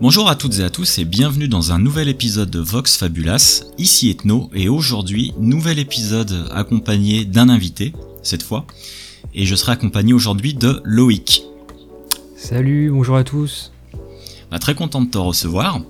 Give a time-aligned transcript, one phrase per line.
[0.00, 3.64] Bonjour à toutes et à tous et bienvenue dans un nouvel épisode de Vox Fabulas.
[3.78, 8.66] Ici Ethno et aujourd'hui, nouvel épisode accompagné d'un invité, cette fois.
[9.34, 11.42] Et je serai accompagné aujourd'hui de Loïc.
[12.36, 13.72] Salut, bonjour à tous.
[14.50, 15.80] Bah, très content de te recevoir.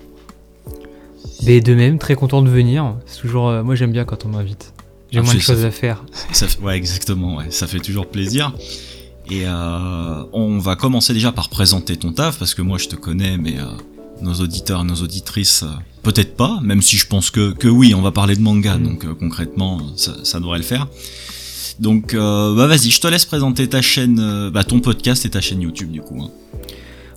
[1.45, 2.95] Mais de même, très content de venir.
[3.07, 4.73] C'est toujours, euh, moi j'aime bien quand on m'invite.
[5.11, 6.05] J'ai Ah, moins de choses fait- à faire.
[6.33, 8.53] Ça fait- ouais, exactement, ouais, ça fait toujours plaisir.
[9.31, 12.97] Et euh, on va commencer déjà par présenter ton taf, parce que moi je te
[12.97, 13.65] connais, mais euh,
[14.23, 15.69] nos auditeurs nos auditrices, euh,
[16.03, 18.83] peut-être pas, même si je pense que, que oui, on va parler de manga, Mm.
[18.83, 20.87] donc euh, concrètement, ça, ça devrait le faire.
[21.81, 25.31] Donc euh, bah vas-y, je te laisse présenter ta chaîne, euh, bah, ton podcast et
[25.31, 26.23] ta chaîne YouTube du coup.
[26.23, 26.31] hein.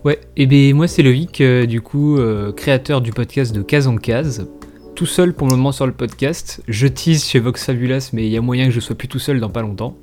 [0.06, 2.18] Ouais, et ben moi c'est Loïc, du coup,
[2.56, 4.48] créateur du podcast de Case en Case.
[4.96, 6.62] Tout seul pour le moment sur le podcast.
[6.68, 9.20] Je tease chez Vox Fabulas, mais il y a moyen que je sois plus tout
[9.20, 9.98] seul dans pas longtemps.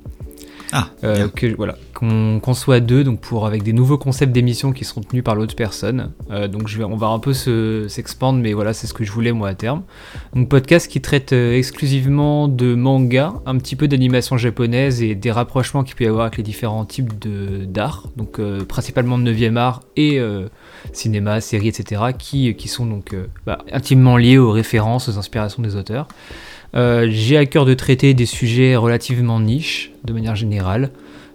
[0.77, 4.83] Ah, Euh, que, voilà, qu'on soit deux, donc pour avec des nouveaux concepts d'émissions qui
[4.83, 6.11] seront tenus par l'autre personne.
[6.31, 9.05] Euh, donc je vais, on va un peu se- s'expandre, mais voilà, c'est ce que
[9.05, 9.83] je voulais moi à terme.
[10.35, 15.31] Donc podcast qui traite euh, exclusivement de manga, un petit peu d'animation japonaise et des
[15.31, 19.31] rapprochements qu'il peut y avoir avec les différents types de d'art, donc euh, principalement de
[19.31, 20.19] 9e art et
[20.91, 25.75] cinéma, séries, etc., qui, qui sont donc bah, intimement liés aux références, aux inspirations des
[25.77, 26.07] auteurs.
[26.75, 30.91] Euh, J'ai à cœur de traiter des sujets relativement niches, de manière générale.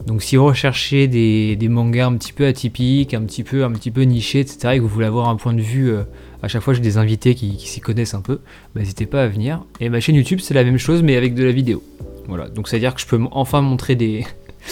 [0.07, 3.73] Donc si vous recherchez des, des mangas un petit peu atypiques, un petit peu, un
[3.73, 6.03] petit peu nichés, etc., et que vous voulez avoir un point de vue, euh,
[6.43, 8.41] à chaque fois j'ai des invités qui, qui s'y connaissent un peu,
[8.75, 9.63] bah, n'hésitez pas à venir.
[9.79, 11.83] Et ma chaîne YouTube c'est la même chose mais avec de la vidéo.
[12.29, 14.25] Voilà, donc c'est à dire que je peux enfin montrer des,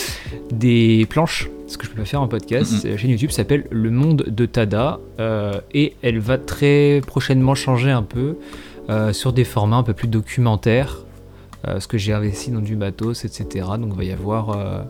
[0.51, 2.85] des planches, ce que je peux pas faire en podcast.
[2.85, 2.91] Mhm.
[2.91, 7.91] La chaîne YouTube s'appelle Le Monde de Tada, euh, et elle va très prochainement changer
[7.91, 8.37] un peu
[8.91, 10.99] euh, sur des formats un peu plus documentaires,
[11.67, 13.67] euh, parce que j'ai investi dans du matos, etc.
[13.79, 14.81] Donc il va y avoir euh,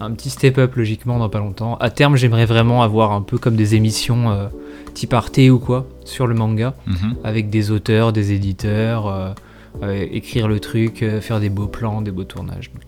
[0.00, 1.76] un petit step-up logiquement dans pas longtemps.
[1.76, 4.48] À terme, j'aimerais vraiment avoir un peu comme des émissions
[4.94, 7.14] type Arte ou quoi sur le manga, Mhm.
[7.24, 9.34] avec des auteurs, des éditeurs,
[9.82, 12.72] écrire le truc, faire des beaux plans, des beaux tournages.
[12.72, 12.82] Donc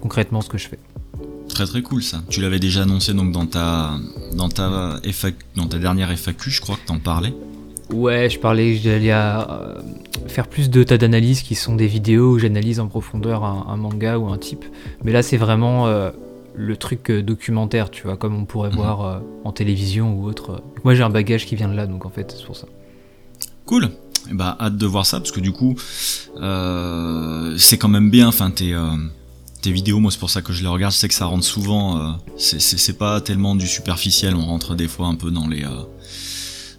[0.00, 0.78] concrètement, ce que je fais.
[1.48, 2.22] Très très cool ça.
[2.28, 3.92] Tu l'avais déjà annoncé donc dans ta
[4.34, 7.34] dans ta FAQ, dans ta dernière FAQ, je crois que t'en parlais.
[7.92, 9.80] Ouais, je parlais que j'allais euh,
[10.26, 13.76] faire plus de tas d'analyses qui sont des vidéos où j'analyse en profondeur un, un
[13.76, 14.64] manga ou un type.
[15.04, 16.10] Mais là, c'est vraiment euh,
[16.56, 18.76] le truc euh, documentaire, tu vois, comme on pourrait Mhm.
[18.76, 20.62] voir euh, en télévision ou autre.
[20.84, 22.66] Moi, j'ai un bagage qui vient de là, donc en fait, c'est pour ça.
[23.66, 23.90] Cool.
[24.30, 25.76] Et bah hâte de voir ça parce que du coup
[27.56, 28.26] c'est quand même bien.
[28.28, 28.76] Enfin tes
[29.62, 30.92] tes vidéos, moi c'est pour ça que je les regarde.
[30.92, 31.98] Je sais que ça rentre souvent.
[31.98, 34.34] euh, c'est pas tellement du superficiel.
[34.34, 35.68] On rentre des fois un peu dans les euh,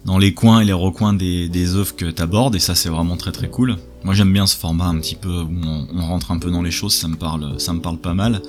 [0.08, 3.18] dans les coins et les recoins des des œuvres que t'abordes et ça c'est vraiment
[3.18, 3.76] très très cool.
[4.04, 6.62] Moi j'aime bien ce format un petit peu où on, on rentre un peu dans
[6.62, 6.94] les choses.
[6.94, 8.40] Ça me parle ça me parle pas mal.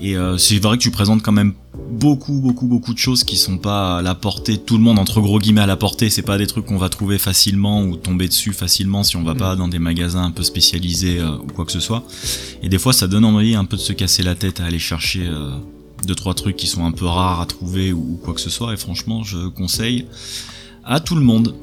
[0.00, 1.54] Et euh, c'est vrai que tu présentes quand même
[1.90, 5.20] beaucoup, beaucoup, beaucoup de choses qui sont pas à la portée tout le monde, entre
[5.20, 6.10] gros guillemets à la portée.
[6.10, 9.34] C'est pas des trucs qu'on va trouver facilement ou tomber dessus facilement si on va
[9.34, 9.38] Mm.
[9.38, 12.04] pas dans des magasins un peu spécialisés euh, ou quoi que ce soit.
[12.62, 14.78] Et des fois, ça donne envie un peu de se casser la tête à aller
[14.78, 15.50] chercher euh,
[16.06, 18.50] deux, trois trucs qui sont un peu rares à trouver ou, ou quoi que ce
[18.50, 18.72] soit.
[18.74, 20.06] Et franchement, je conseille
[20.86, 21.54] à tout le monde.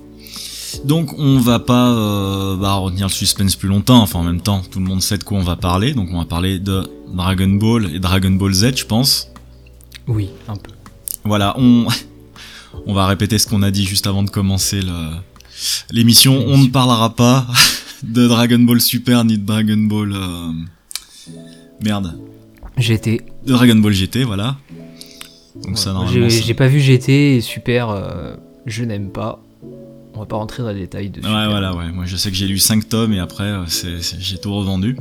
[0.86, 4.62] Donc on va pas euh, bah, retenir le suspense plus longtemps, enfin en même temps
[4.72, 7.50] tout le monde sait de quoi on va parler, donc on va parler de Dragon
[7.50, 9.28] Ball et Dragon Ball Z je pense.
[10.08, 10.72] Oui, un peu.
[11.26, 11.88] Voilà, on,
[12.88, 14.80] on va répéter ce qu'on a dit juste avant de commencer
[15.92, 16.42] l'émission.
[16.48, 17.46] On ne parlera pas
[18.04, 20.14] de Dragon Ball Super ni de Dragon Ball.
[20.14, 20.52] euh,
[21.84, 22.18] Merde.
[22.78, 23.22] GT.
[23.46, 24.58] De Dragon Ball GT, voilà.
[25.64, 26.30] Donc ça, normalement.
[26.30, 28.36] J'ai pas vu GT et Super, euh,
[28.66, 29.40] je n'aime pas.
[30.14, 31.92] On va pas rentrer dans les détails de Ouais, voilà, ouais.
[31.92, 33.64] Moi, je sais que j'ai lu 5 tomes et après, euh,
[34.20, 34.98] j'ai tout revendu.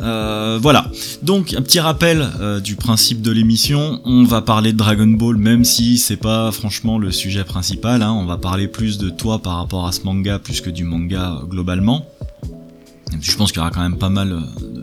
[0.00, 0.90] Euh, voilà.
[1.22, 4.00] Donc, un petit rappel euh, du principe de l'émission.
[4.04, 8.02] On va parler de Dragon Ball, même si c'est pas franchement le sujet principal.
[8.02, 8.12] hein.
[8.12, 11.40] On va parler plus de toi par rapport à ce manga, plus que du manga
[11.48, 12.06] globalement.
[13.20, 14.42] Je pense qu'il y aura quand même pas mal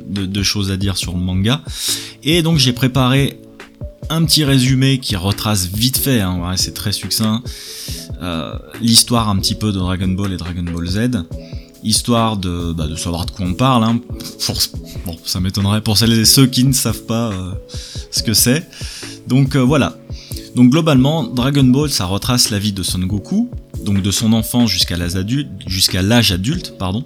[0.10, 1.62] de, de choses à dire sur le manga.
[2.24, 3.40] Et donc, j'ai préparé
[4.10, 7.42] un petit résumé qui retrace vite fait, hein, c'est très succinct,
[8.22, 11.10] euh, l'histoire un petit peu de Dragon Ball et Dragon Ball Z,
[11.84, 13.84] histoire de, bah, savoir de quoi on parle.
[13.84, 14.00] Hein.
[15.06, 17.54] Bon, ça m'étonnerait pour celles et ceux qui ne savent pas euh,
[18.12, 18.68] ce que c'est.
[19.28, 19.98] Donc euh, voilà.
[20.56, 23.50] Donc globalement, Dragon Ball, ça retrace la vie de Son Goku,
[23.86, 27.06] donc de son enfance jusqu'à l'âge adulte, pardon.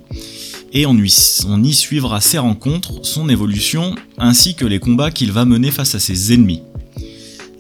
[0.74, 5.72] Et on y suivra ses rencontres, son évolution, ainsi que les combats qu'il va mener
[5.72, 6.64] face à ses ennemis.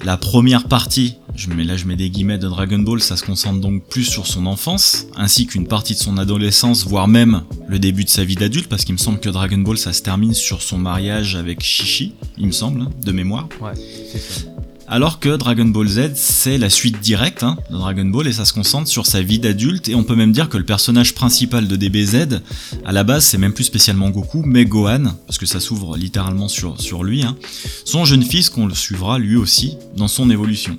[0.05, 3.23] La première partie, je mets, là je mets des guillemets de Dragon Ball, ça se
[3.23, 7.79] concentre donc plus sur son enfance, ainsi qu'une partie de son adolescence, voire même le
[7.79, 10.35] début de sa vie d'adulte, parce qu'il me semble que Dragon Ball ça se termine
[10.35, 13.49] sur son mariage avec Shishi, il me semble, hein, de mémoire.
[13.59, 13.73] Ouais.
[14.87, 18.45] Alors que Dragon Ball Z, c'est la suite directe hein, de Dragon Ball et ça
[18.45, 19.89] se concentre sur sa vie d'adulte.
[19.89, 22.41] Et on peut même dire que le personnage principal de DBZ,
[22.85, 26.47] à la base, c'est même plus spécialement Goku, mais Gohan, parce que ça s'ouvre littéralement
[26.47, 27.35] sur, lui, hein,
[27.83, 30.77] son jeune fils qu'on le suivra lui aussi dans son évolution.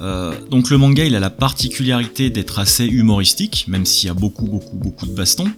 [0.00, 4.14] Euh, donc le manga, il a la particularité d'être assez humoristique, même s'il y a
[4.14, 5.50] beaucoup, beaucoup, beaucoup de bastons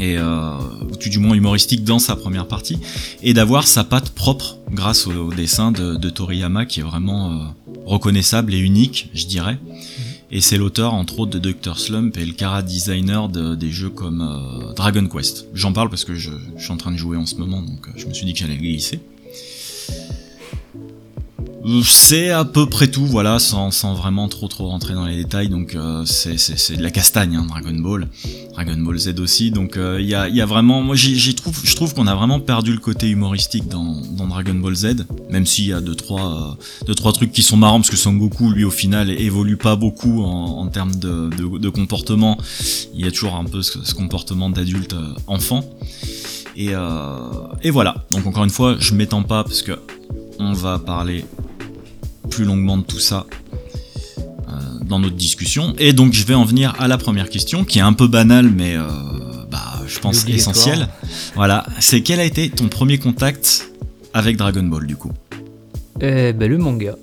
[0.00, 0.54] et euh,
[1.08, 2.78] du moins humoristique dans sa première partie,
[3.22, 7.36] et d'avoir sa patte propre grâce au, dessin de, Toriyama qui est vraiment euh,
[7.84, 9.58] reconnaissable et unique, je dirais.
[9.62, 9.74] Mhm.
[10.32, 14.22] Et c'est l'auteur entre autres de Doctor Slump et le cara designer des jeux comme
[14.22, 15.46] euh, Dragon Quest.
[15.54, 17.88] J'en parle parce que je, je, suis en train de jouer en ce moment, donc
[17.96, 19.00] je me suis dit que j'allais glisser.
[21.84, 25.48] C'est à peu près tout, voilà, sans, vraiment trop trop rentrer dans les détails.
[25.48, 28.08] Donc euh, c'est de la castagne, hein, Dragon Ball,
[28.54, 29.50] Dragon Ball Z aussi.
[29.50, 32.14] Donc il euh, y, a, y, a, vraiment, moi j'ai trouve, je trouve qu'on a
[32.14, 36.56] vraiment perdu le côté humoristique dans, Dragon Ball Z, même s'il y a deux trois,
[36.60, 39.56] euh, deux trois trucs qui sont marrants parce que Son Goku, lui au final, évolue
[39.56, 42.38] pas beaucoup en, termes de, de, de, comportement.
[42.94, 44.94] Il y a toujours un peu ce, ce comportement d'adulte
[45.26, 45.64] enfant.
[46.56, 46.70] Et,
[47.62, 48.06] et voilà.
[48.12, 49.78] Donc encore une fois, je m'étends pas parce que
[50.38, 51.24] on va parler
[52.30, 53.26] plus longuement de tout ça
[54.48, 54.52] euh,
[54.84, 55.74] dans notre discussion.
[55.78, 58.50] Et donc je vais en venir à la première question, qui est un peu banale,
[58.50, 58.84] mais euh,
[59.50, 60.88] bah, je pense essentielle.
[61.34, 63.70] Voilà, c'est quel a été ton premier contact
[64.14, 65.12] avec Dragon Ball du coup?
[66.00, 66.94] Eh ben, Le manga,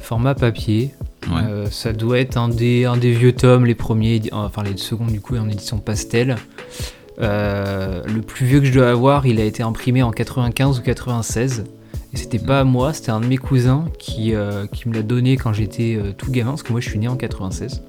[0.00, 0.94] format papier.
[1.30, 5.12] Euh, ça doit être un des, un des vieux tomes, les premiers, enfin les secondes
[5.12, 6.36] du coup en édition pastel.
[7.18, 11.64] le plus vieux que je dois avoir, il a été imprimé en 95 ou 96.
[12.12, 15.36] Et c'était pas moi, c'était un de mes cousins qui, euh, qui me l'a donné
[15.36, 17.82] quand j'étais euh, tout gamin, parce que moi je suis né en 96.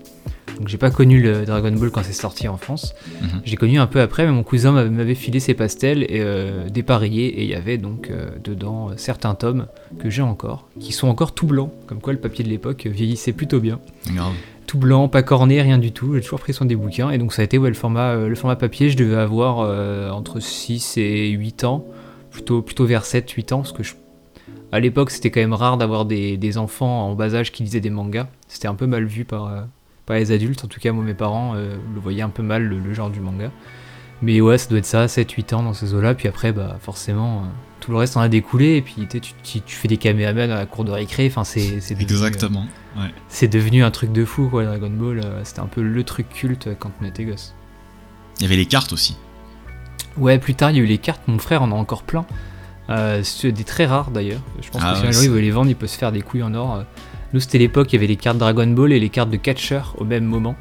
[0.57, 2.93] Donc j'ai pas connu le Dragon Ball quand c'est sorti en France.
[3.21, 3.41] Mhm.
[3.45, 7.27] J'ai connu un peu après, mais mon cousin m'avait filé ses pastels et, euh, dépareillés,
[7.27, 8.11] et il y avait donc
[8.43, 9.67] dedans certains tomes
[9.99, 13.31] que j'ai encore, qui sont encore tout blancs, comme quoi le papier de l'époque vieillissait
[13.31, 13.79] plutôt bien.
[14.67, 16.13] Tout blanc, pas corné, rien du tout.
[16.13, 18.35] J'ai toujours pris soin des bouquins, et donc ça a été ouais, le, format, le
[18.35, 18.89] format papier.
[18.89, 19.59] Je devais avoir
[20.13, 21.85] entre 6 et 8 ans,
[22.39, 23.93] plutôt, plutôt vers 7-8 ans, parce que je
[24.71, 27.89] à l'époque, c'était quand même rare d'avoir des, enfants en bas âge qui lisaient des
[27.89, 28.27] mangas.
[28.47, 29.61] C'était un peu mal vu par, euh,
[30.05, 30.63] par les adultes.
[30.63, 33.19] En tout cas, moi, mes parents euh, le voyaient un peu mal, le, genre du
[33.19, 33.51] manga.
[34.21, 36.13] Mais ouais, ça doit être ça, 7-8 ans dans ces eaux-là.
[36.13, 37.45] Puis après, bah, forcément, euh,
[37.79, 38.75] tout le reste en a découlé.
[38.75, 41.25] Et puis tu, tu, fais des caméras à la cour de récré.
[41.27, 42.67] Enfin, c'est, Exactement.
[42.95, 43.09] ouais.
[43.27, 45.21] C'est devenu un truc de fou, quoi, Dragon Ball.
[45.43, 47.55] c'était un peu le truc culte quand on était gosse.
[48.37, 49.17] Il y avait les cartes aussi.
[50.19, 51.21] Ouais, plus tard, il y a eu les cartes.
[51.27, 52.25] Mon frère en a encore plein.
[52.89, 54.41] Euh, c'est des très rares d'ailleurs.
[54.61, 56.11] Je pense ah que si un jour il veut les vendre, il peut se faire
[56.11, 56.75] des couilles en or.
[56.75, 56.83] Euh.
[57.33, 59.81] Nous, c'était l'époque, il y avait les cartes Dragon Ball et les cartes de Catcher
[59.97, 60.55] au même moment.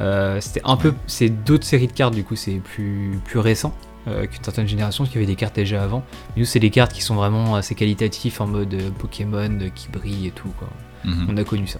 [0.00, 0.94] Euh, c'était un peu.
[1.06, 3.74] C'est d'autres séries de cartes, du coup, c'est plus, plus récent
[4.06, 6.02] qu'une certaine génération, parce qu'il y avait des cartes déjà avant.
[6.34, 10.28] Mais nous, c'est des cartes qui sont vraiment assez qualitatives en mode Pokémon qui brillent
[10.28, 10.48] et tout.
[10.58, 10.68] Quoi.
[11.04, 11.26] Mhm.
[11.28, 11.78] On a connu ça.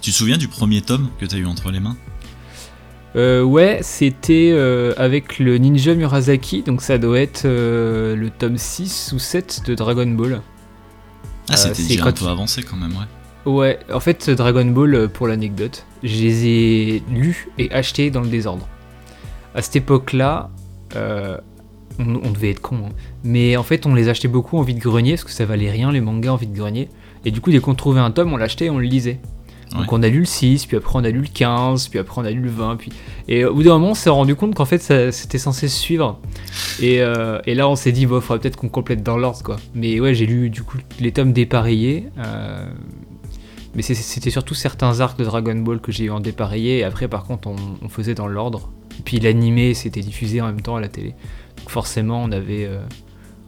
[0.00, 1.96] Tu te souviens du premier tome que tu as eu entre les mains?
[3.16, 8.58] Euh, ouais, c'était euh, avec le ninja Murasaki, donc ça doit être euh, le tome
[8.58, 10.42] 6 ou 7 de Dragon Ball.
[11.48, 13.50] Ah, c'était déjà un peu avancé quand même, ouais.
[13.50, 18.28] Ouais, en fait, Dragon Ball, pour l'anecdote, je les ai lus et achetés dans le
[18.28, 18.68] désordre.
[19.54, 20.50] À cette époque-là,
[20.94, 22.92] on, devait être con, hein.
[23.24, 26.00] mais en fait, on les achetait beaucoup en vide-grenier, parce que ça valait rien les
[26.00, 26.90] mangas en vide-grenier.
[27.24, 29.20] Et du coup, dès qu'on trouvait un tome, on l'achetait et on le lisait.
[29.74, 32.20] Donc on a lu le 6, puis après on a lu le 15, puis après
[32.20, 32.76] on a lu le 20.
[32.76, 32.92] Puis...
[33.28, 34.80] Et au bout d'un moment, on s'est rendu compte qu'en fait
[35.12, 36.20] c'était censé se suivre.
[36.80, 39.56] Et, euh, et là on s'est dit, bon, faudrait peut-être qu'on complète dans l'ordre quoi.
[39.74, 42.08] Mais ouais, j'ai lu du coup les tomes dépareillés.
[42.18, 42.66] Euh,
[43.74, 46.78] mais c'était surtout certains arcs de Dragon Ball que j'ai eu en dépareillé.
[46.78, 48.70] Et après, par contre, on, faisait dans l'ordre.
[49.04, 51.14] Puis l'animé c'était diffusé en même temps à la télé.
[51.58, 52.80] Donc forcément, on avait euh,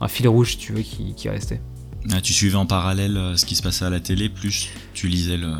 [0.00, 1.60] un fil rouge, tu veux, qui, qui restait.
[2.10, 5.36] Ah, tu suivais en parallèle ce qui se passait à la télé, plus tu lisais
[5.36, 5.52] le.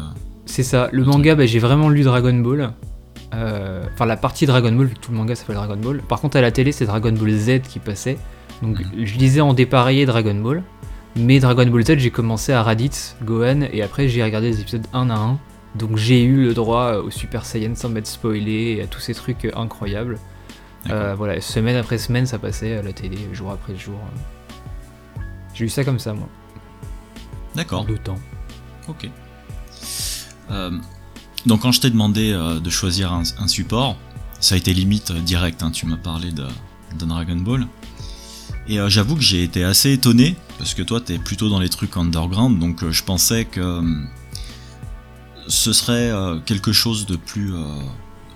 [0.48, 0.88] C'est ça.
[0.92, 2.72] Le manga, bah, j'ai vraiment lu Dragon Ball.
[3.34, 6.02] Euh, enfin, la partie Dragon Ball, vu que tout le manga s'appelle Dragon Ball.
[6.02, 8.18] Par contre, à la télé, c'est Dragon Ball Z qui passait.
[8.62, 9.04] Donc, mhm.
[9.04, 10.62] je lisais en dépareillé Dragon Ball.
[11.16, 14.86] Mais Dragon Ball Z, j'ai commencé à Raditz, Gohan, et après, j'ai regardé les épisodes
[14.92, 15.38] un à un.
[15.74, 19.14] Donc, j'ai eu le droit au Super Saiyan sans m'être spoilé et à tous ces
[19.14, 20.18] trucs incroyables.
[20.90, 23.98] Euh, voilà, semaine après semaine, ça passait à la télé, jour après jour.
[25.52, 26.28] J'ai eu ça comme ça, moi.
[27.54, 27.84] D'accord.
[27.84, 28.18] deux temps.
[28.88, 29.08] Ok.
[30.50, 30.70] Euh,
[31.46, 33.96] donc quand je t'ai demandé euh, de choisir un, support,
[34.40, 36.46] ça a été limite euh, direct, hein, tu m'as parlé de,
[36.98, 37.66] Dragon Ball.
[38.66, 41.96] Et j'avoue que j'ai été assez étonné, parce que toi t'es plutôt dans les trucs
[41.96, 43.82] underground, donc je pensais que
[45.46, 46.12] ce serait
[46.44, 47.54] quelque chose de plus...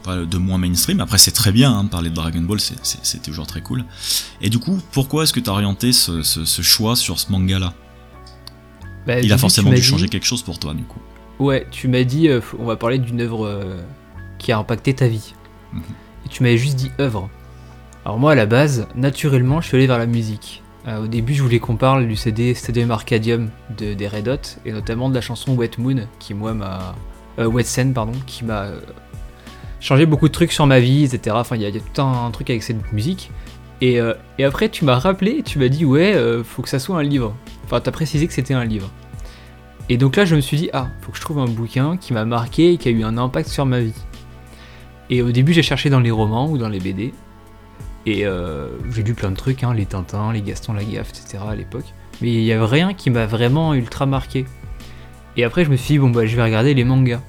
[0.07, 1.01] de moins mainstream.
[1.01, 3.85] Après c'est très bien hein, parler de Dragon Ball, c'est toujours très cool.
[4.41, 6.23] Et du coup, pourquoi est-ce que t'as orienté ce,
[6.63, 7.75] choix sur ce manga-là?
[9.07, 11.01] Bah, il a forcément dû changer quelque chose pour toi, du coup.
[11.43, 13.77] Ouais, tu m'as dit, euh, on va parler d'une œuvre euh,
[14.39, 15.35] qui a impacté ta vie.
[15.73, 15.83] Mhm.
[16.25, 17.29] Et tu m'avais juste dit œuvre.
[18.05, 20.63] Alors moi, à la base, naturellement, je suis allé vers la musique.
[20.87, 24.61] Euh, au début, je voulais qu'on parle du CD Stadium Arcadium de, des Red Hot,
[24.65, 26.95] et notamment de la chanson Wet Moon, qui moi m'a...
[27.39, 28.67] Wet Sen, pardon, qui m'a
[29.81, 31.35] changé beaucoup de trucs sur ma vie, etc.
[31.37, 33.33] Enfin, il y, a tout un, truc avec cette musique.
[33.81, 33.99] Et,
[34.39, 37.35] et après, tu m'as rappelé, tu m'as dit, ouais, faut que ça soit un livre.
[37.65, 38.91] Enfin, t'as précisé que c'était un livre.
[39.89, 42.13] Et donc là, je me suis dit, ah, faut que je trouve un bouquin qui
[42.13, 43.95] m'a marqué et qui a eu un impact sur ma vie.
[45.11, 47.13] Et au début, j'ai cherché dans les romans ou dans les BD.
[48.07, 51.39] Et euh, j'ai lu plein de trucs, hein, les Tintins, les Gaston Lagaffe, etc.
[51.49, 51.85] à l'époque.
[52.21, 54.47] Mais il n'y avait rien qui m'a vraiment ultra marqué.
[55.37, 57.21] Et après, je me suis dit, bon, bah, je vais regarder les mangas.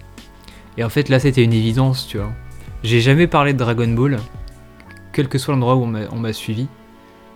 [0.77, 2.31] Et en fait, là, c'était une évidence, tu vois.
[2.83, 4.19] J'ai jamais parlé de Dragon Ball,
[5.11, 6.67] quel que soit l'endroit où on m'a suivi.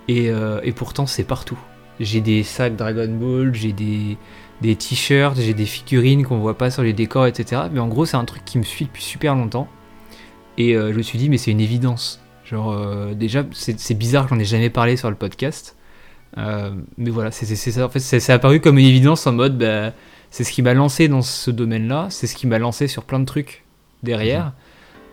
[0.07, 1.57] Et, euh, et pourtant, c'est partout.
[1.99, 4.17] J'ai des sacs Dragon Ball, j'ai des,
[4.61, 7.63] des t-shirts, j'ai des figurines qu'on voit pas sur les décors, etc.
[7.71, 9.67] Mais en gros, c'est un truc qui me suit depuis super longtemps.
[10.57, 12.19] Et euh, je me suis dit, mais c'est une évidence.
[12.43, 15.75] Genre, euh, déjà, c'est bizarre que j'en ai jamais parlé sur le podcast.
[16.37, 17.85] Euh, mais voilà, c'est ça.
[17.85, 19.93] En fait, c'est apparu comme une évidence en mode, bah,
[20.31, 23.19] c'est ce qui m'a lancé dans ce domaine-là, c'est ce qui m'a lancé sur plein
[23.19, 23.63] de trucs
[24.03, 24.53] derrière.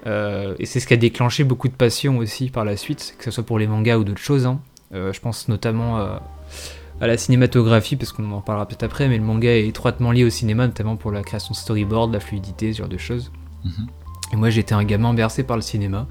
[0.07, 0.57] Mhm.
[0.59, 3.31] et c'est ce qui a déclenché beaucoup de passion aussi par la suite, que ce
[3.31, 4.45] soit pour les mangas ou d'autres choses.
[4.45, 4.61] Hein.
[4.93, 6.19] je pense notamment
[7.01, 10.25] à la cinématographie, parce qu'on en parlera peut-être après, mais le manga est étroitement lié
[10.25, 13.33] au cinéma, notamment pour la création de storyboard, la fluidité, ce genre de choses.
[13.65, 13.87] Mhm.
[14.33, 16.07] Et moi j'étais un gamin bercé par le cinéma,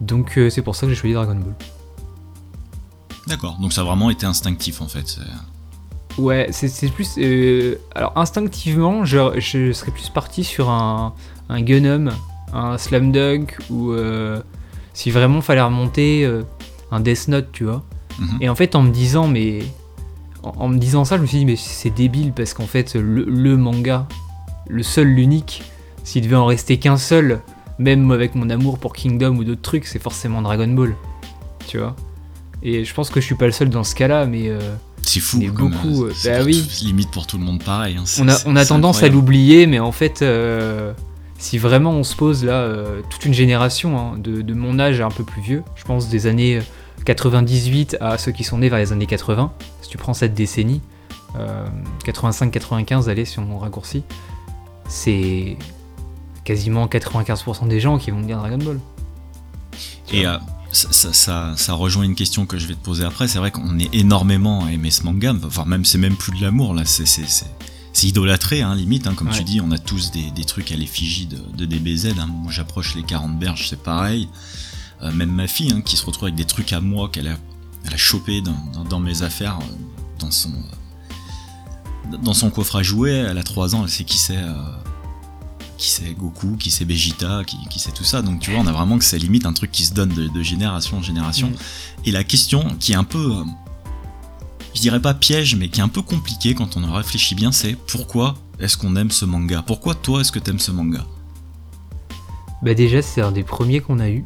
[0.00, 1.54] donc euh, c'est pour ça que j'ai choisi Dragon Ball.
[3.26, 5.18] D'accord, donc ça a vraiment été instinctif en fait.
[6.16, 7.14] Ouais, c'est plus.
[7.18, 11.14] Euh, alors instinctivement, je, je, serais plus parti sur un,
[11.48, 12.10] un Gunham,
[12.52, 14.40] un Slam Dunk, ou euh,
[14.94, 16.28] si vraiment fallait remonter,
[16.90, 17.84] un Death Note, tu vois.
[18.18, 18.38] Mhm.
[18.40, 19.60] Et en fait, en me disant, mais
[20.42, 23.56] en, me disant ça, je me suis dit, mais c'est débile parce qu'en fait, le,
[23.56, 24.06] manga,
[24.68, 25.62] le seul, l'unique,
[26.04, 27.40] s'il devait en rester qu'un seul,
[27.78, 30.94] même avec mon amour pour Kingdom ou d'autres trucs, c'est forcément Dragon Ball.
[31.66, 31.94] Tu vois?
[32.62, 34.48] Et je pense que je suis pas le seul dans ce cas-là, mais.
[34.48, 34.58] Euh,
[35.02, 36.04] c'est fou, beaucoup.
[36.04, 36.68] Euh, bah oui.
[36.82, 37.96] limite pour tout le monde pareil.
[37.96, 40.92] Hein, on a, on a tendance à l'oublier, mais en fait, euh,
[41.38, 42.68] si vraiment on se pose là,
[43.08, 46.26] toute une génération hein, de, de, mon âge un peu plus vieux, je pense des
[46.26, 46.60] années
[47.08, 49.50] 98 à ceux qui sont nés vers les années 80,
[49.80, 50.82] si tu prends cette décennie,
[52.04, 54.02] 85-95, euh, allez, si on raccourcit,
[54.86, 55.56] c'est
[56.44, 58.78] quasiment 95% des gens qui vont dire Dragon Ball.
[60.12, 60.36] Et euh,
[60.70, 63.26] ça, rejoint une question que je vais te poser après.
[63.26, 66.42] C'est vrai qu'on est énormément à aimer ce manga, enfin, même c'est même plus de
[66.42, 70.72] l'amour, là, c'est idolâtré, hein, limite, hein, comme tu dis, on a tous des, trucs
[70.72, 72.18] à l'effigie de, de, DBZ.
[72.18, 72.28] Hein.
[72.30, 74.28] Moi j'approche les 40 berges, c'est pareil.
[75.02, 77.36] Euh, même ma fille, hein, qui se retrouve avec des trucs à moi qu'elle a,
[77.84, 79.74] elle a chopé dans, mes affaires, euh,
[80.18, 84.18] dans son, euh, dans son coffre à jouer, elle a 3 ans, elle sait qui
[84.18, 84.42] c'est.
[85.76, 88.22] qui c'est Goku, qui c'est Vegeta, qui, qui c'est tout ça.
[88.22, 90.42] Donc tu vois, on a vraiment que c'est limite un truc qui se donne de,
[90.42, 91.50] génération en génération.
[91.50, 92.06] Mm.
[92.06, 93.44] Et la question qui est un peu,
[94.74, 97.52] je dirais pas piège, mais qui est un peu compliquée quand on en réfléchit bien,
[97.52, 99.62] c'est pourquoi est-ce qu'on aime ce manga?
[99.62, 101.06] Pourquoi toi est-ce que t'aimes ce manga?
[102.62, 104.24] Bah déjà c'est un des premiers qu'on a eu.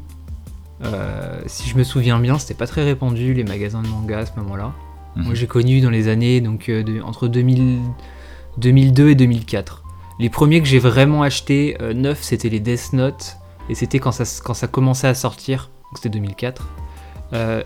[0.84, 4.26] Euh, si je me souviens bien, c'était pas très répandu les magasins de manga à
[4.26, 4.72] ce moment-là.
[5.16, 5.24] Mhm.
[5.24, 9.82] Moi j'ai connu dans les années donc euh, entre 2002 et 2004.
[10.18, 13.36] Les premiers que j'ai vraiment achetés euh, neufs, c'était les Death Note
[13.68, 16.68] et c'était quand ça, quand ça commençait à sortir, donc c'était 2004.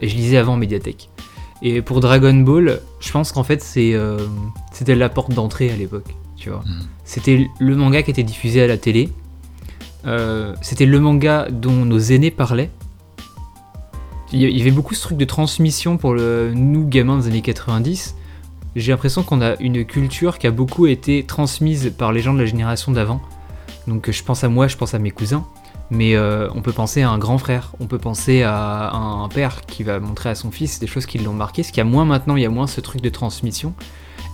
[0.01, 1.09] et je lisais avant Mediatek.
[1.63, 3.95] Et pour Dragon Ball, je pense qu'en fait c'est
[4.73, 6.63] c'était la porte d'entrée à l'époque, tu vois.
[6.67, 6.83] Mhm.
[7.05, 9.09] C'était le manga qui était diffusé à la télé.
[10.61, 12.71] c'était le manga dont nos aînés parlaient
[14.33, 18.17] il y avait beaucoup ce truc de transmission pour le, nous, gamins des années 90.
[18.75, 22.41] J'ai l'impression qu'on a une culture qui a beaucoup été transmise par les gens de
[22.41, 23.23] la génération d'avant.
[23.87, 25.47] Donc je pense à moi, je pense à mes cousins.
[25.91, 29.65] Mais euh, on peut penser à un grand frère, on peut penser à un père
[29.67, 31.63] qui va montrer à son fils des choses qui l'ont marqué.
[31.63, 33.73] Ce qu'il y a moins maintenant, il y a moins ce truc de transmission.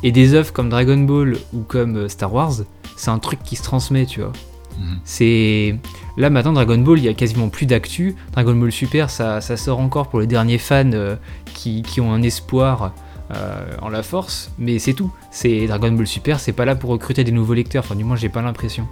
[0.02, 2.54] Et des œuvres comme Dragon Ball ou comme euh, Star Wars,
[2.96, 4.32] c'est un truc qui se transmet, tu vois.
[4.78, 4.98] Mhm.
[5.04, 5.76] C'est
[6.16, 8.14] là maintenant Dragon Ball, il y a quasiment plus d'actu.
[8.32, 11.16] Dragon Ball Super, ça, sort encore pour les derniers fans euh,
[11.54, 12.92] qui, ont un espoir
[13.34, 15.12] euh, en la force, mais c'est tout.
[15.30, 17.84] C'est Dragon Ball Super, c'est pas là pour recruter des nouveaux lecteurs.
[17.84, 18.86] Enfin, du moins, j'ai pas l'impression.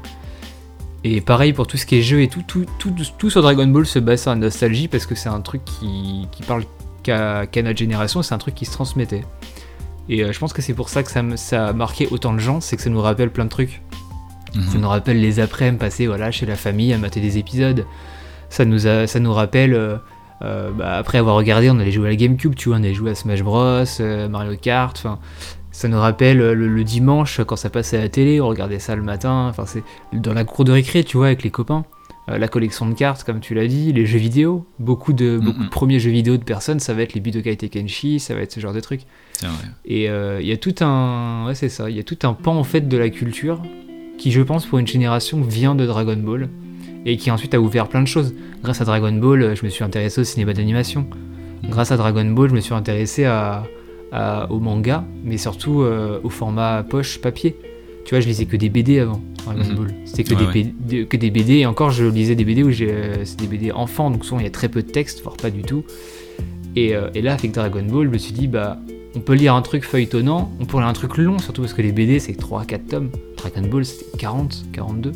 [1.03, 2.67] Et pareil pour tout ce qui est jeu et tout, tout,
[3.19, 6.29] tout, sur Dragon Ball se base sur la nostalgie parce que c'est un truc qui,
[6.47, 6.65] parle
[7.03, 9.25] qu'à notre génération, c'est un truc qui se transmettait.
[10.11, 12.39] Et euh, je pense que c'est pour ça que ça, ça a marqué autant de
[12.39, 13.81] gens, c'est que ça nous rappelle plein de trucs.
[14.53, 17.87] Ça nous rappelle les après-midi passés voilà, chez la famille à mater des épisodes.
[18.49, 22.11] Ça nous, a, ça nous rappelle euh, bah, après avoir regardé, on allait jouer à
[22.11, 23.85] la GameCube, tu vois, on allait jouer à Smash Bros,
[24.29, 25.19] Mario Kart, enfin
[25.73, 29.03] ça nous rappelle le, dimanche quand ça passait à la télé, on regardait ça le
[29.03, 31.85] matin, enfin c'est dans la cour de récré, tu vois, avec les copains.
[32.29, 34.67] Euh, la collection de cartes, comme tu l'as dit, les jeux vidéo.
[34.79, 38.21] Beaucoup de, beaucoup de premiers jeux vidéo de personnes, ça va être les Budokai Tenkaichi,
[38.21, 39.03] ça va être ce genre de trucs.
[39.85, 42.35] Et euh, il y a tout un, ouais, c'est ça, il y a tout un
[42.35, 43.63] pan en fait de la culture
[44.21, 46.51] qui, je pense, pour une génération, vient de Dragon Ball
[47.07, 48.35] et qui ensuite a ouvert plein de choses.
[48.63, 51.07] Grâce à Dragon Ball, je me suis intéressé au cinéma d'animation.
[51.65, 53.65] Grâce à Dragon Ball, je me suis intéressé à,
[54.51, 57.57] au manga, mais surtout euh, au format poche papier.
[58.05, 59.75] Tu vois, je lisais que des BD avant, Dragon mhm.
[59.77, 59.95] Ball.
[60.05, 63.23] C'était que, des BD, que des BD, et encore, je lisais des BD où euh,
[63.25, 65.51] c'est des BD enfants, donc souvent il y a très peu de texte, voire pas
[65.51, 65.83] du tout.
[66.77, 68.79] Et, euh, et, là, avec Dragon Ball, je me suis dit, bah,
[69.15, 71.83] on peut lire un truc feuilletonnant, on peut lire un truc long, surtout parce que
[71.83, 73.11] les BD c'est 3-4 tomes.
[73.37, 75.13] Dragon Ball c'était 40, 42.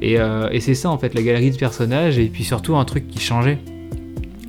[0.00, 2.84] Et, euh, et c'est ça en fait, la galerie de personnages, et puis surtout un
[2.84, 3.58] truc qui changeait.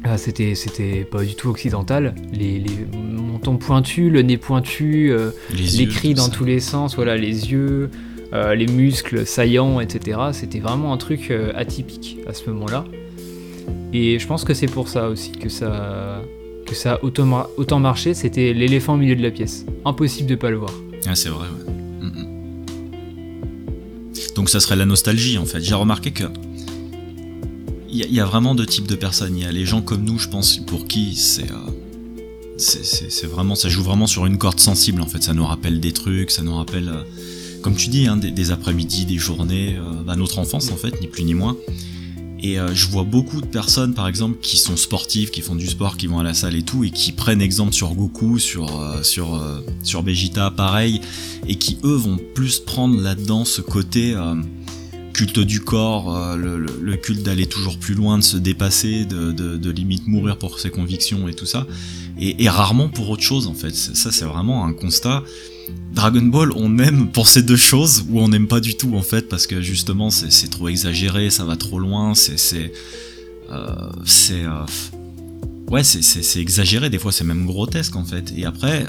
[0.03, 2.15] Ah, c'était, c'était pas du tout occidental.
[2.31, 7.17] Les, les montons pointus, le nez pointu, euh, les, cris dans tous les sens, voilà,
[7.17, 7.89] les yeux,
[8.31, 10.17] euh, les muscles saillants, etc.
[10.31, 12.85] C'était vraiment un truc atypique à ce moment-là.
[13.91, 16.21] Et je pense que c'est pour ça aussi que ça,
[16.69, 18.13] que ça a autant, marché.
[18.13, 19.65] C'était l'éléphant au milieu de la pièce.
[19.85, 20.71] Impossible de pas le voir.
[21.05, 21.47] Ah, c'est vrai.
[21.99, 23.35] Mm, mm.
[24.35, 25.61] Donc ça serait la nostalgie en fait.
[25.61, 26.25] J'ai remarqué que
[27.91, 29.35] il y, a vraiment deux types de personnes.
[29.35, 31.55] Il y a les gens comme nous, je pense, pour qui c'est euh,
[32.57, 35.23] c'est vraiment ça joue vraiment sur une corde sensible en fait.
[35.23, 37.03] Ça nous rappelle des trucs, ça nous rappelle, euh,
[37.63, 41.23] comme tu dis, hein, des, après-midi, des journées, euh, notre enfance en fait, ni plus
[41.23, 41.57] ni moins.
[42.41, 45.97] Et je vois beaucoup de personnes, par exemple, qui sont sportives, qui font du sport,
[45.97, 48.69] qui vont à la salle et tout, et qui prennent exemple sur Goku, sur
[49.03, 49.41] sur
[49.83, 51.01] sur Vegeta, pareil,
[51.47, 54.15] et qui eux vont plus prendre là-dedans ce côté
[55.19, 60.07] culte du corps, euh, le, culte d'aller toujours plus loin, de se dépasser, de, limite
[60.07, 61.67] mourir pour ses convictions et tout ça,
[62.17, 63.75] et, rarement pour autre chose en fait.
[63.75, 65.23] Ça c'est vraiment un constat.
[65.93, 69.01] Dragon Ball, on aime pour ces deux choses ou on n'aime pas du tout en
[69.01, 72.71] fait parce que justement c'est trop exagéré, ça va trop loin, c'est c'est
[73.51, 74.65] euh, c'est euh,
[75.69, 78.33] ouais c'est exagéré des fois c'est même grotesque en fait.
[78.37, 78.85] Et après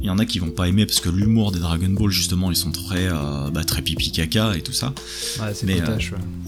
[0.00, 2.50] il y en a qui vont pas aimer parce que l'humour des Dragon Ball, justement,
[2.50, 4.94] ils sont très, euh, bah, très pipi caca et tout ça.
[5.40, 5.98] Ouais, c'est Mais euh,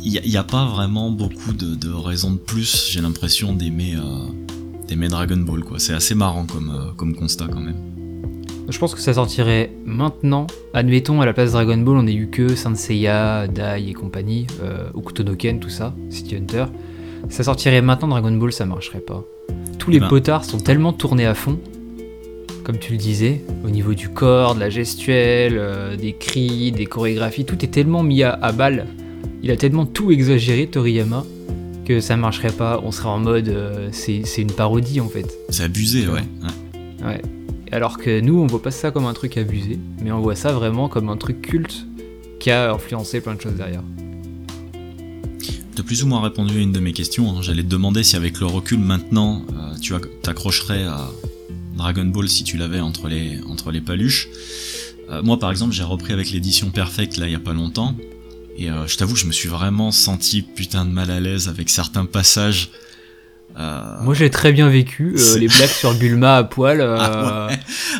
[0.02, 4.00] il n'y a, pas vraiment beaucoup de, raisons de plus, j'ai l'impression, d'aimer euh,
[4.88, 5.62] d'aimer Dragon Ball.
[5.64, 5.78] quoi.
[5.78, 7.76] C'est assez marrant comme, comme constat quand même.
[8.70, 10.46] Je pense que ça sortirait maintenant.
[10.72, 13.92] Admettons, à la place de Dragon Ball, on ait eu que Saint Seiya, Dai et
[13.92, 14.46] compagnie,
[14.94, 16.66] Okuto no Ken, tout ça, City Hunter.
[17.28, 19.24] Ça sortirait maintenant Dragon Ball, ça marcherait pas.
[19.78, 20.08] Tous les eh ben.
[20.08, 21.58] potards sont tellement tournés à fond
[22.70, 26.86] comme tu le disais, au niveau du corps, de la gestuelle, euh, des cris, des
[26.86, 28.86] chorégraphies, tout est tellement mis à, balle.
[29.42, 31.24] Il a tellement tout exagéré, Toriyama,
[31.84, 32.80] que ça marcherait pas.
[32.84, 35.26] On serait en mode, euh, c'est une parodie en fait.
[35.48, 36.22] C'est abusé, ouais.
[37.04, 37.20] ouais.
[37.72, 40.52] Alors que nous, on voit pas ça comme un truc abusé, mais on voit ça
[40.52, 41.86] vraiment comme un truc culte
[42.40, 43.82] qui a influencé plein de choses derrière.
[45.42, 47.30] Tu as plus ou moins répondu à une de mes questions.
[47.30, 47.42] Hein.
[47.42, 51.10] J'allais te demander si avec le recul maintenant, euh, tu t'accrocherais à,
[51.76, 54.28] Dragon Ball si tu l'avais entre les, entre les paluches.
[55.08, 57.96] Euh, moi par exemple j'ai repris avec l'édition Perfect là il y a pas longtemps.
[58.58, 61.70] Et euh, je t'avoue je me suis vraiment senti putain de mal à l'aise avec
[61.70, 62.70] certains passages.
[63.58, 67.48] Euh, moi j'ai très bien vécu les blagues sur Bulma à poil, ah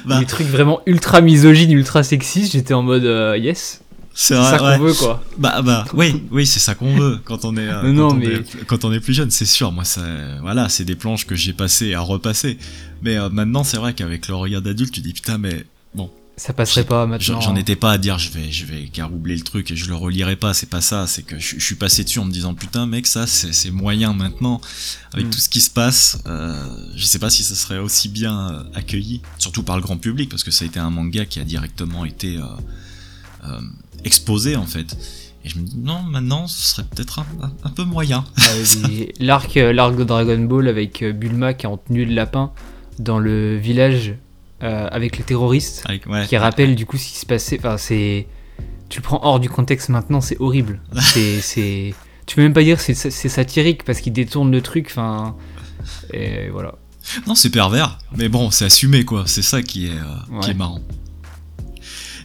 [0.06, 0.20] bah.
[0.20, 2.52] les trucs vraiment ultra misogynes, ultra sexistes.
[2.52, 3.04] J'étais en mode
[3.38, 3.80] yes.
[4.12, 5.22] C'est ça qu'on veut, quoi.
[5.38, 8.26] Bah, bah, oui, oui, c'est ça qu'on veut quand on est, euh, quand, on mais...
[8.26, 9.72] est quand on est plus jeune, c'est sûr.
[9.72, 10.02] Moi, ça,
[10.42, 12.58] voilà, c'est des planches que j'ai passées à repasser.
[13.02, 16.10] Mais euh, maintenant, c'est vrai qu'avec le regard d'adulte, tu dis putain, mais bon.
[16.40, 17.40] Ça passerait pas maintenant.
[17.40, 19.94] J'en étais pas à dire je vais, je vais caroubler le truc et je le
[19.94, 20.54] relirai pas.
[20.54, 21.06] C'est pas ça.
[21.06, 24.60] C'est que je, suis passé dessus en me disant putain, mec, ça, c'est moyen maintenant.
[25.12, 25.30] Avec mm.
[25.30, 26.54] tout ce qui se passe, euh,
[26.96, 30.42] je sais pas si ça serait aussi bien accueilli, surtout par le grand public, parce
[30.42, 32.38] que ça a été un manga qui a directement été
[34.04, 34.96] exposé en fait.
[35.44, 37.20] Et je me dis non, maintenant ce serait peut-être
[37.64, 38.24] un, peu moyen.
[38.38, 38.50] Ah
[39.20, 42.52] l'arc, euh, l'arc de Dragon Ball avec euh, Bulma qui est en tenue de lapin
[42.98, 44.14] dans le village
[44.62, 45.86] euh, avec les terroristes,
[46.28, 47.58] qui rappelle du coup ce qui se passait.
[47.58, 48.26] Enfin, c'est
[48.88, 50.80] tu le prends hors du contexte maintenant, c'est horrible.
[51.00, 51.94] c'est, c'est,
[52.26, 54.88] tu peux même pas dire c'est, c'est satirique parce qu'il détourne le truc.
[54.90, 55.36] Enfin,
[56.12, 56.74] et voilà.
[57.26, 59.24] Non, c'est pervers, mais bon, c'est assumé quoi.
[59.26, 60.80] C'est ça qui est, qui est marrant.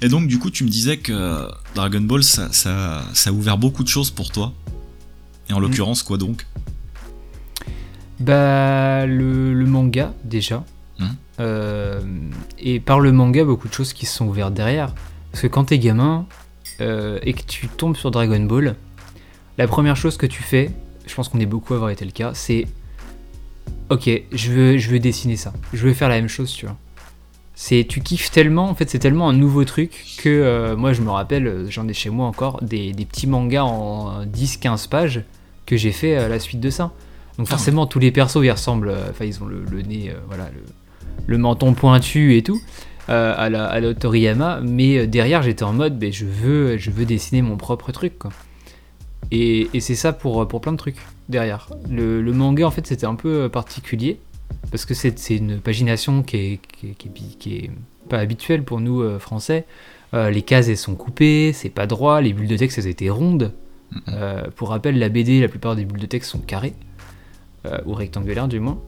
[0.01, 3.83] Et donc, du coup, tu me disais que Dragon Ball, ça, ça, a ouvert beaucoup
[3.83, 4.53] de choses pour toi.
[5.49, 5.61] Et en mm.
[5.63, 6.45] l'occurrence, quoi donc?
[8.19, 10.63] Bah, le, manga, déjà.
[10.99, 11.05] Mm.
[11.39, 11.99] Euh,
[12.59, 14.93] et par le manga, beaucoup de choses qui se sont ouvertes derrière.
[15.31, 16.25] Parce que quand t'es gamin
[16.81, 18.75] euh, et que tu tombes sur Dragon Ball,
[19.57, 20.71] la première chose que tu fais,
[21.05, 22.65] je pense qu'on est beaucoup à avoir été le cas, c'est
[23.89, 25.53] ok, je veux, je veux dessiner ça.
[25.73, 26.75] Je veux faire la même chose, tu vois.
[27.57, 31.01] C'est, tu kiffes tellement, en fait, c'est tellement un nouveau truc que euh, moi, je
[31.01, 35.23] me rappelle, j'en ai chez moi encore, des, des petits mangas en 10-15 pages
[35.65, 36.91] que j'ai fait à la suite de ça.
[37.37, 37.51] Donc Ah.
[37.51, 40.63] forcément, tous les persos, ils ressemblent, enfin, ils ont le, le nez, voilà, le,
[41.27, 42.61] le menton pointu et tout,
[43.09, 46.77] euh, à, la, à la Toriyama, mais euh, derrière, j'étais en mode, ben, je, veux,
[46.77, 48.31] je veux dessiner mon propre truc, quoi.
[49.31, 50.97] Et, et c'est ça pour, pour plein de trucs
[51.29, 51.69] derrière.
[51.89, 54.19] Le, le manga, en fait, c'était un peu euh, particulier,
[54.69, 57.71] parce que c'est une pagination qui est, qui, est, qui est bi- qui est
[58.09, 59.65] pas habituelle pour nous, euh, français.
[60.13, 63.09] Euh, les cases, elles sont coupées, c'est pas droit, les bulles de texte, elles étaient
[63.09, 63.51] rondes.
[64.55, 66.73] Pour rappel, la BD, la plupart des bulles de texte sont carrées,
[67.85, 68.81] ou rectangulaires du moins.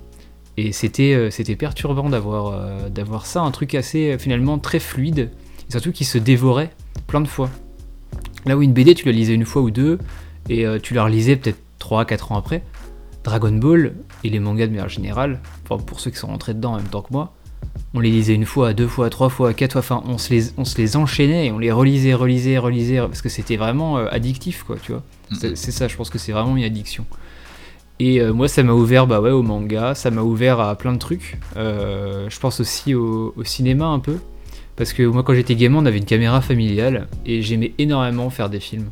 [0.58, 4.80] Et c'était euh, c'était perturbant d'avoir euh, d'avoir ça, un truc assez euh, finalement très
[4.80, 5.30] fluide,
[5.68, 6.72] et surtout qui se dévorait
[7.06, 7.50] plein de fois.
[8.46, 10.00] Là où une BD, tu la lisais une fois ou deux,
[10.50, 12.64] et tu la relisais peut-être 3-4 ans après.
[13.24, 13.94] Dragon Ball
[14.24, 16.88] et les mangas de manière générale, enfin pour ceux qui sont rentrés dedans en même
[16.88, 17.34] temps que moi,
[17.94, 20.54] on les lisait une fois, deux fois, trois fois, quatre fois, enfin on se les,
[20.56, 24.64] on se les enchaînait et on les relisait, relisait, relisait, parce que c'était vraiment addictif
[24.64, 25.04] quoi, tu vois.
[25.38, 27.06] C'est c'est ça, je pense que c'est vraiment une addiction.
[28.00, 30.94] Et euh, moi ça m'a ouvert bah ouais, au manga, ça m'a ouvert à plein
[30.94, 31.38] de trucs.
[31.56, 34.18] Euh, je pense aussi au, au cinéma un peu.
[34.76, 38.50] Parce que moi quand j'étais gamin on avait une caméra familiale et j'aimais énormément faire
[38.50, 38.90] des films.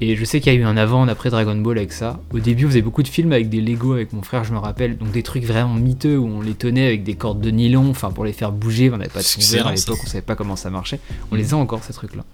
[0.00, 2.20] Et je sais qu'il y a eu un avant, un après Dragon Ball avec ça.
[2.32, 4.58] Au début, on faisait beaucoup de films avec des Lego avec mon frère, je me
[4.58, 4.96] rappelle.
[4.96, 8.12] Donc des trucs vraiment miteux où on les tenait avec des cordes de nylon, enfin
[8.12, 8.90] pour les faire bouger.
[8.92, 11.00] On n'avait pas de vert à l'époque, on savait pas comment ça marchait.
[11.32, 12.24] On les a encore ces trucs-là.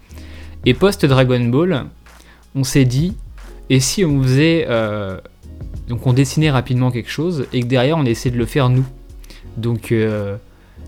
[0.67, 1.87] Et post Dragon Ball,
[2.55, 3.15] on s'est dit,
[3.71, 5.19] et si on faisait, euh,
[5.89, 8.85] donc on dessinait rapidement quelque chose et que derrière on essayait de le faire nous.
[9.57, 10.37] Donc euh,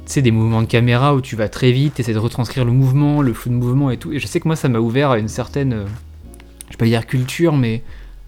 [0.06, 2.72] tu sais, des mouvements de caméra où tu vas très vite, essaies de retranscrire le
[2.72, 4.12] mouvement, le flou de mouvement et tout.
[4.12, 5.84] Et je sais que moi, ça m'a ouvert à une certaine, euh,
[6.66, 7.82] je vais pas dire culture, mais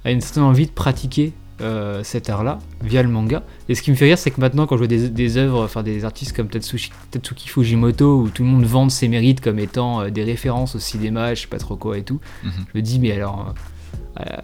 [0.05, 3.43] à une certaine envie de pratiquer euh, cet art-là via le manga.
[3.69, 5.65] Et ce qui me fait rire, c'est que maintenant, quand je vois des, des œuvres,
[5.65, 9.59] enfin des artistes comme Tatsushi- Tatsuki Fujimoto, où tout le monde vante ses mérites comme
[9.59, 12.51] étant euh, des références au cinéma, je sais pas trop quoi et tout, Mhm.
[12.73, 13.53] je me dis, mais alors, euh,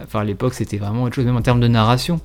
[0.03, 2.19] enfin à l'époque, c'était vraiment autre chose, même en termes de narration.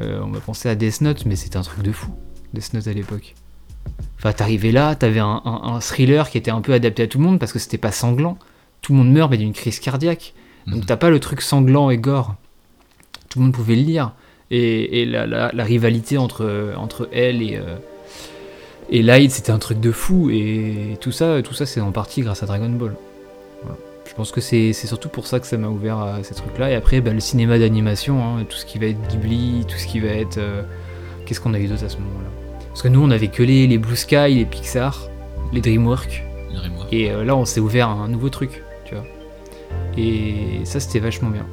[0.00, 2.10] Euh, on va penser à Death Note, mais c'était un truc de fou,
[2.52, 3.34] Death Note à l'époque.
[4.18, 7.18] Enfin, t'arrivais là, t'avais un, un, un thriller qui était un peu adapté à tout
[7.18, 8.38] le monde parce que c'était pas sanglant.
[8.82, 10.34] Tout le monde meurt, mais d'une crise cardiaque.
[10.66, 10.84] Donc Mhm.
[10.86, 12.34] t'as pas le truc sanglant et gore.
[13.28, 14.12] Tout le monde pouvait le lire.
[14.50, 17.76] Et, et la, la- la rivalité entre, entre elle et, euh,
[18.90, 20.30] et Light, c'était un truc de fou.
[20.30, 22.94] Et tout ça, tout ça c'est en partie grâce à Dragon Ball.
[24.06, 26.70] Je pense que c'est surtout pour ça que ça m'a ouvert à ces trucs-là.
[26.70, 29.86] Et après, bah, le cinéma d'animation, hein, tout ce qui va être Ghibli, tout ce
[29.86, 30.38] qui va être...
[30.38, 30.62] euh,
[31.26, 32.28] Qu'est-ce qu'on a eu d'autre à ce moment-là?
[32.68, 35.08] Parce que nous, on avait que les, les Blue Sky, les Pixar,
[35.52, 36.22] les DreamWorks.
[36.92, 39.04] Et euh, là, on s'est ouvert à un nouveau truc, tu vois.
[39.96, 41.46] Et ça, c'était vachement bien.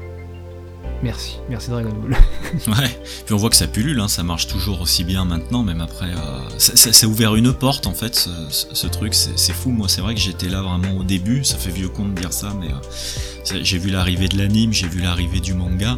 [1.04, 2.16] Merci, merci Dragon Ball.
[2.68, 5.82] Ouais, puis on voit que ça pullule, hein, ça marche toujours aussi bien maintenant, même
[5.82, 6.12] après.
[6.14, 9.72] euh, ça, ouvert une porte en fait, ce, truc, c'est fou.
[9.72, 12.34] Moi, c'est vrai que j'étais là vraiment au début, ça fait vieux con de dire
[12.34, 15.98] ça, mais euh, j'ai vu l'arrivée de l'anime, j'ai vu l'arrivée du manga,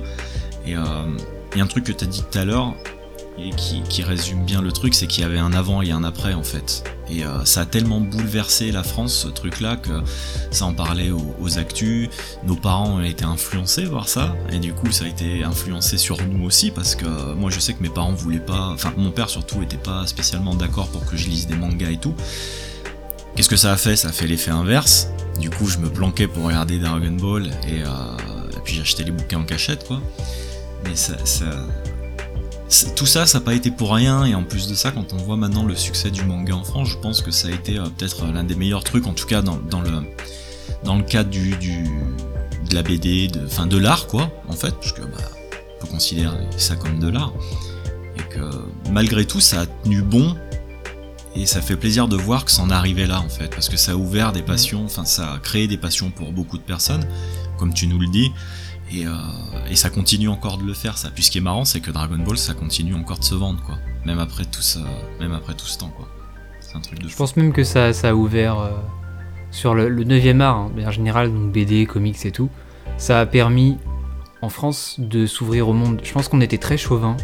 [0.65, 0.81] et euh,
[1.53, 2.73] il y a un truc que tu as dit tout à l'heure,
[3.37, 6.33] et qui, résume bien le truc, c'est qu'il y avait un avant et un après
[6.33, 6.83] en fait.
[7.09, 10.01] Et euh, ça a tellement bouleversé la France, ce truc-là, que
[10.51, 12.09] ça en parlait aux, aux actus,
[12.43, 16.21] nos parents ont été influencés par ça, et du coup ça a été influencé sur
[16.23, 19.11] nous aussi, parce que euh, moi je sais que mes parents voulaient pas, enfin mon
[19.11, 22.15] père surtout était pas spécialement d'accord pour que je lise des mangas et tout.
[23.35, 23.95] Qu'est-ce que ça a fait?
[23.95, 25.07] Ça a fait l'effet inverse.
[25.39, 27.87] Du coup je me planquais pour regarder Dragon Ball, et, euh,
[28.63, 29.99] puis j'achetais les bouquins en cachette, quoi.
[30.85, 31.15] Mais ça...
[32.95, 35.17] tout ça, ça n'a pas été pour rien, et en plus de ça, quand on
[35.17, 37.83] voit maintenant le succès du manga en France, je pense que ça a été euh,
[37.85, 39.91] peut-être l'un des meilleurs trucs, en tout cas dans, dans le,
[40.83, 41.83] dans le cadre du, du,
[42.69, 45.17] de la BD, de, enfin de l'art quoi, en fait, parce que bah,
[45.77, 47.33] on peut considérer ça comme de l'art,
[48.17, 48.39] et que
[48.91, 50.35] malgré tout ça a tenu bon,
[51.35, 53.77] et ça fait plaisir de voir que ça en arrivait là en fait, parce que
[53.77, 57.05] ça a ouvert des passions, enfin ça a créé des passions pour beaucoup de personnes,
[57.57, 58.31] comme tu nous le dis,
[58.93, 59.11] et, euh,
[59.69, 61.09] et ça continue encore de le faire ça.
[61.13, 63.61] Puis ce qui est marrant, c'est que Dragon Ball ça continue encore de se vendre
[63.63, 63.75] quoi,
[64.05, 64.81] même après tout ça,
[65.19, 66.07] même après tout ce temps quoi.
[66.59, 67.17] C'est un truc de Je fou.
[67.17, 68.71] pense même que ça, ça a ouvert euh,
[69.51, 72.49] sur le, le 9e art, hein, de manière générale, donc BD, comics et tout.
[72.97, 73.77] Ça a permis
[74.41, 76.01] en France de s'ouvrir au monde.
[76.03, 77.15] Je pense qu'on était très chauvin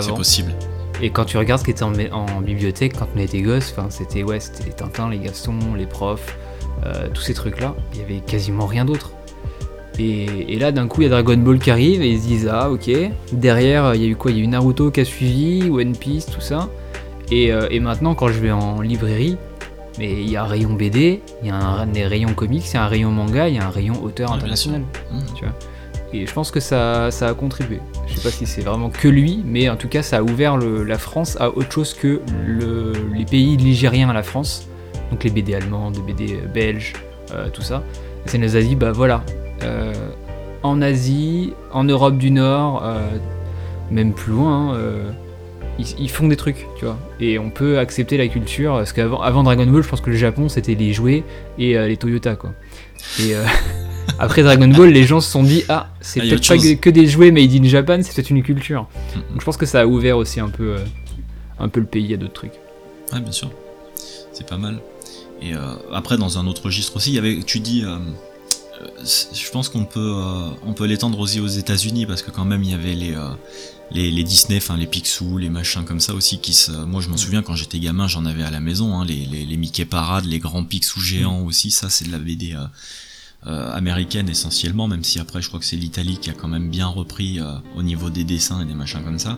[0.00, 0.52] C'est possible.
[1.00, 4.22] Et quand tu regardes ce qui était en, en bibliothèque quand on était gosse, c'était
[4.22, 6.36] ouais, c'était les Tintins, les Gastons, les profs,
[6.84, 7.74] euh, tous ces trucs-là.
[7.92, 9.12] Il y avait quasiment rien d'autre.
[10.02, 12.26] Et, et là, d'un coup, il y a Dragon Ball qui arrive et ils se
[12.26, 12.90] disent Ah, ok.
[13.32, 14.30] Derrière, il y a eu quoi?
[14.30, 16.68] Il y a eu Naruto qui a suivi, One Piece, tout ça.
[17.30, 19.36] Et, euh, et maintenant, quand je vais en librairie,
[19.98, 22.74] mais il y a un rayon BD, il y a un, des rayons comics, il
[22.74, 24.80] y a un rayon manga, il y a un rayon auteur international.
[24.80, 25.18] Mmh.
[25.36, 25.54] Tu vois.
[26.14, 27.80] Et je pense que ça, ça a contribué.
[28.06, 30.58] Je sais pas si c'est vraiment que lui, mais en tout cas, ça a ouvert
[30.58, 32.20] la France à autre chose que
[33.14, 34.66] les pays ligériens à la France.
[35.10, 36.92] Donc les BD allemands, les BD belges,
[37.32, 37.82] euh, tout ça.
[38.26, 39.24] Et ça nous a dit, bah voilà,
[40.62, 43.00] en Asie, en Europe du Nord, euh,
[43.90, 45.14] même plus loin, hein,
[45.78, 46.98] ils, font des trucs, tu vois.
[47.20, 50.16] Et on peut accepter la culture, parce qu'avant avant Dragon Ball, je pense que le
[50.16, 51.24] Japon, c'était les jouets
[51.58, 52.52] et les Toyota, quoi.
[53.20, 53.32] Et
[54.18, 57.06] après Dragon Ball, les gens se sont dit, ah, c'est ah, peut-être pas que des
[57.06, 58.86] jouets made in Japan, c'est peut-être une culture.
[59.14, 60.76] Donc je pense que ça a ouvert aussi un peu,
[61.58, 62.60] un peu le pays à d'autres trucs.
[63.12, 63.50] Ouais, bien sûr.
[64.32, 64.78] C'est pas mal.
[65.42, 67.98] Et euh, après, dans un autre registre aussi, il y avait, tu dis, euh, euh,
[69.04, 70.14] je pense qu'on peut,
[70.64, 73.14] on peut l'étendre aussi aux États-Unis parce que quand même il y avait les,
[73.90, 76.72] les, Disney, enfin les Picsou, les machins comme ça aussi qui se.
[76.72, 79.56] Moi, je m'en souviens quand j'étais gamin, j'en avais à la maison, hein, les, les,
[79.56, 81.46] Mickey Parade, les grands Picsou géants mm.
[81.46, 81.70] aussi.
[81.70, 82.56] Ça, c'est de la BD.
[83.44, 86.86] américaine essentiellement, même si après je crois que c'est l'Italie qui a quand même bien
[86.86, 87.40] repris
[87.76, 89.36] au niveau des dessins et des machins comme ça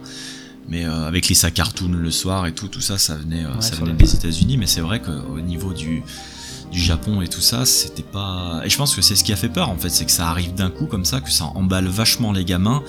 [0.68, 3.60] mais euh, avec les sacs cartoon le soir et tout, tout ça, ça venait, euh,
[3.60, 4.56] ça venait des États-Unis.
[4.56, 6.02] Mais c'est vrai qu'au niveau du,
[6.74, 8.60] du Japon et tout ça, c'était pas.
[8.64, 10.28] Et je pense que c'est ce qui a fait peur en fait, c'est que ça
[10.28, 12.82] arrive d'un coup comme ça, que ça emballe vachement les gamins.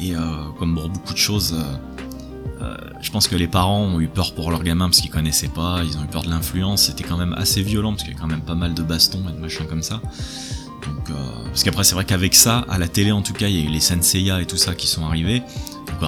[0.00, 0.20] Et euh,
[0.58, 1.56] comme pour beaucoup de choses,
[3.00, 5.80] je pense que les parents ont eu peur pour leurs gamins parce qu'ils connaissaient pas,
[5.84, 6.82] ils ont eu peur de l'influence.
[6.82, 9.24] C'était quand même assez violent parce qu'il y a quand même pas mal de bastons
[9.28, 10.02] et de machins comme ça.
[10.86, 13.60] Donc, parce qu'après, c'est vrai qu'avec ça, à la télé en tout cas, il y
[13.60, 15.42] a eu les Senseiya et tout ça qui sont arrivés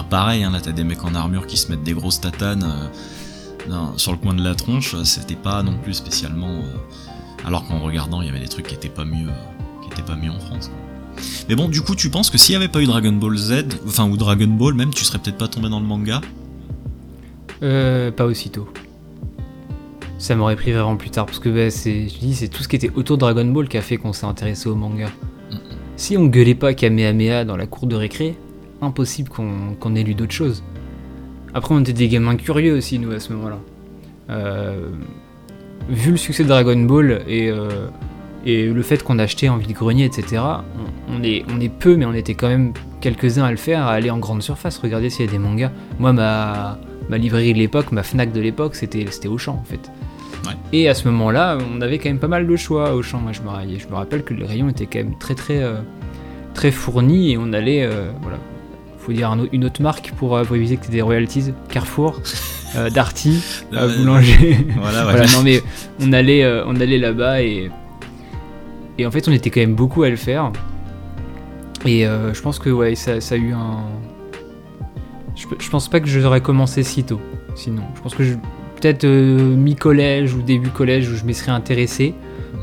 [0.01, 2.89] pareil, hein, là t'as des mecs en armure qui se mettent des grosses tatanes
[3.69, 6.49] euh, sur le coin de la tronche, c'était pas non plus spécialement.
[6.49, 6.63] Euh,
[7.45, 9.29] alors qu'en regardant, il y avait des trucs qui étaient pas mieux,
[9.81, 10.71] qui étaient pas mieux en France.
[11.47, 13.65] Mais bon, du coup, tu penses que s'il n'y avait pas eu Dragon Ball Z,
[13.85, 16.21] enfin ou Dragon Ball même, tu serais peut-être pas tombé dans le manga?
[17.61, 18.67] Euh, pas aussitôt.
[20.17, 22.67] Ça m'aurait pris vraiment plus tard parce que bah, c'est, je dis, c'est tout ce
[22.67, 25.09] qui était autour de Dragon Ball qui a fait qu'on s'est intéressé au manga.
[25.95, 28.35] Si on gueulait pas Kamehameha dans la cour de récré,
[28.81, 30.63] impossible qu'on ait lu d'autres choses.
[31.53, 33.59] Après, on était des gamins curieux aussi, nous, à ce moment-là.
[34.29, 34.89] Euh,
[35.89, 37.87] vu le succès de Dragon Ball et, euh,
[38.45, 40.41] et le fait qu'on achetait en vide-grenier, etc.,
[41.09, 43.91] on, est, on est peu, mais on était quand même quelques-uns à le faire, à
[43.91, 45.71] aller en grande surface, regarder s'il y a des mangas.
[45.99, 46.77] Moi, ma,
[47.09, 49.91] ma librairie de l'époque, ma Fnac de l'époque, c'était Auchan, en fait.
[50.73, 53.19] Et à ce moment-là, on avait quand même pas mal de choix au Auchan.
[53.19, 55.75] Moi, je me, je me rappelle que les rayons étaient quand même très, très, euh,
[56.53, 57.87] très fournis et on allait,
[58.21, 58.39] voilà,
[59.03, 61.53] faut dire une autre marque pour, euh, pour éviter que tu des royalties.
[61.69, 62.21] Carrefour,
[62.75, 64.65] euh, Darty, euh, Boulanger.
[64.77, 65.25] Voilà, voilà.
[65.27, 65.61] non mais
[65.99, 67.69] on allait, on allait là-bas et,
[68.97, 70.51] et en fait on était quand même beaucoup à le faire.
[71.85, 73.83] Et je pense que ouais, ça, ça a eu un.
[75.35, 77.19] Je, je, pense pas que j'aurais commencé si tôt.
[77.55, 78.23] Sinon, je pense que
[78.79, 82.13] peut-être mi-collège ou début collège où je m'y serais intéressé.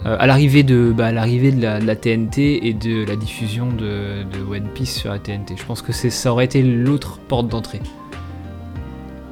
[0.07, 4.69] Euh, à l'arrivée de, bah, l'arrivée de, la, TNT et de la diffusion de, One
[4.75, 5.57] Piece sur la TNT.
[5.57, 7.81] Je pense que ça aurait été l'autre porte d'entrée.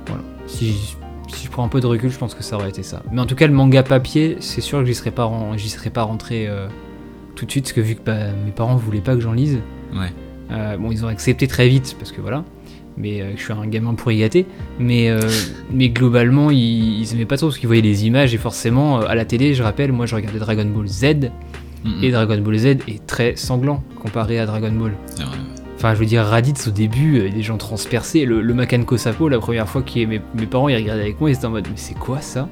[0.06, 0.22] Voilà.
[0.46, 0.96] Si,
[1.42, 3.02] je prends un peu de recul, je pense que ça aurait été ça.
[3.10, 5.90] Mais en tout cas, le manga papier, c'est sûr que j'y serais pas, j'y serais
[5.90, 6.68] pas rentré euh,
[7.34, 9.60] tout de suite, parce que vu que bah, mes parents voulaient pas que j'en lise.
[9.94, 10.12] Ouais.
[10.50, 12.44] Euh, bon, ils ont accepté très vite, parce que voilà
[12.98, 14.46] mais euh, je suis un gamin pour y gâter.
[14.78, 15.20] Mais, euh,
[15.72, 19.06] mais globalement, ils, ils aimaient pas trop parce qu'ils voyaient les images et forcément, euh,
[19.08, 21.04] à la télé, je rappelle, moi je regardais Dragon Ball Z
[22.02, 24.92] et Dragon Ball Z est très sanglant comparé à Dragon Ball.
[25.76, 28.24] Enfin, je veux dire, Raditz au début, des gens transpercés.
[28.24, 31.30] Le, le Makan Kosapo, la première fois que mes, mes, parents ils regardaient avec moi,
[31.30, 32.48] ils étaient en mode Mais c'est quoi ça?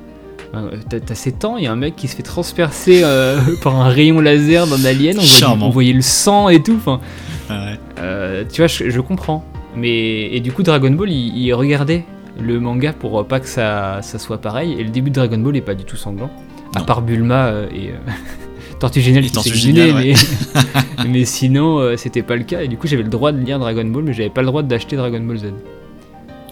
[0.88, 3.02] T'as 7 ans, il y a un mec qui se fait transpercer
[3.62, 5.18] par un rayon laser d'un alien,
[5.61, 6.76] on voyait, le sang et tout.
[6.76, 7.00] Enfin,
[7.50, 7.72] ah
[8.50, 9.44] tu vois, je comprends.
[9.76, 12.04] Mais, et du coup, Dragon Ball, il, regardait
[12.40, 14.74] le manga pour pas que ça, ça, soit pareil.
[14.78, 16.30] Et le début de Dragon Ball est pas du tout sanglant.
[16.74, 17.90] À part Bulma euh, et.
[17.90, 17.94] Euh,
[18.78, 20.12] Tortue Géniale qui s'est mais,
[21.08, 23.58] mais sinon euh, c'était pas le cas et du coup j'avais le droit de lire
[23.58, 25.44] Dragon Ball mais j'avais pas le droit d'acheter Dragon Ball Z.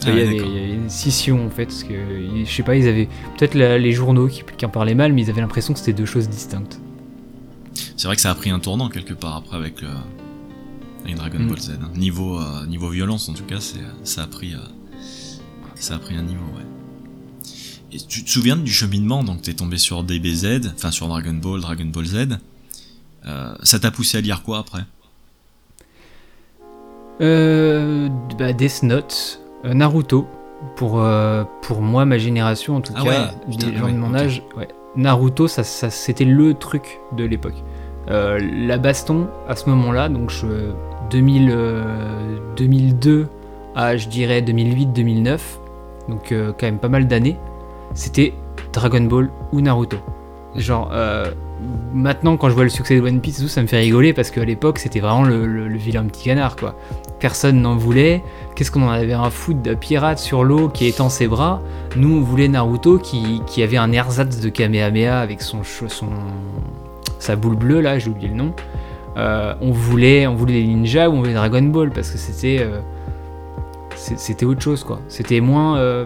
[0.07, 3.09] Ah, il, y avait, une scission en fait parce que je sais pas ils avaient
[3.37, 6.07] peut-être les journaux qui, qui, en parlaient mal mais ils avaient l'impression que c'était deux
[6.07, 6.81] choses distinctes.
[7.95, 9.89] C'est vrai que ça a pris un tournant quelque part après avec le,
[11.05, 11.49] avec Dragon mm.
[11.49, 11.71] Ball Z.
[11.71, 11.91] Hein.
[11.97, 13.59] Niveau, euh, niveau violence, en tout cas,
[14.05, 14.59] ça, a pris, euh,
[15.75, 17.53] ça a pris un niveau, ouais.
[17.93, 21.61] Et tu te souviens du cheminement Donc, t'es tombé sur DBZ, enfin sur Dragon Ball,
[21.61, 22.29] Dragon Ball Z.
[23.27, 24.85] Euh, ça t'a poussé à lire quoi après?
[27.21, 30.27] Euh, bah, Death Note, Naruto.
[30.77, 31.05] Pour,
[31.61, 34.69] pour moi, ma génération, en tout ah cas, les gens de mon âge, ouais.
[34.97, 37.63] Naruto, ça, ça c'était le truc de l'époque.
[38.09, 40.73] la baston, à ce moment-là, donc je,
[41.23, 43.25] 2002 euh,
[43.75, 45.39] à je dirais 2008-2009,
[46.09, 47.37] donc euh, quand même pas mal d'années,
[47.95, 48.35] c'était
[48.73, 49.99] Dragon Ball ou Naruto.
[50.57, 51.31] genre, euh,
[51.93, 54.45] maintenant quand je vois le succès de One Piece, ça me fait rigoler parce qu'à
[54.45, 56.75] l'époque c'était vraiment le, vilain petit canard quoi.
[57.21, 58.23] Personne n'en voulait.
[58.55, 61.63] Qu'est-ce qu'on en avait un foot de pirate sur l'eau qui étend ses bras?
[61.97, 66.09] Nous on voulait Naruto qui, qui avait un ersatz de Kamehameha avec son, son
[67.19, 68.53] sa boule bleue là, j'ai oublié le nom.
[69.17, 72.59] Euh, on voulait on voulait les ninjas ou on voulait Dragon Ball parce que c'était
[72.61, 72.81] euh,
[73.97, 74.99] c'était autre chose quoi.
[75.09, 76.05] C'était moins euh,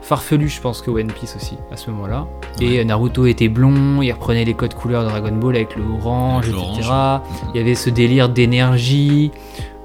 [0.00, 2.26] farfelu, je pense, que One Piece aussi, à ce moment-là.
[2.60, 6.48] Et Naruto était blond, il reprenait les codes couleurs de Dragon Ball avec le orange,
[6.48, 6.90] etc.
[7.52, 9.30] Il y avait ce délire d'énergie,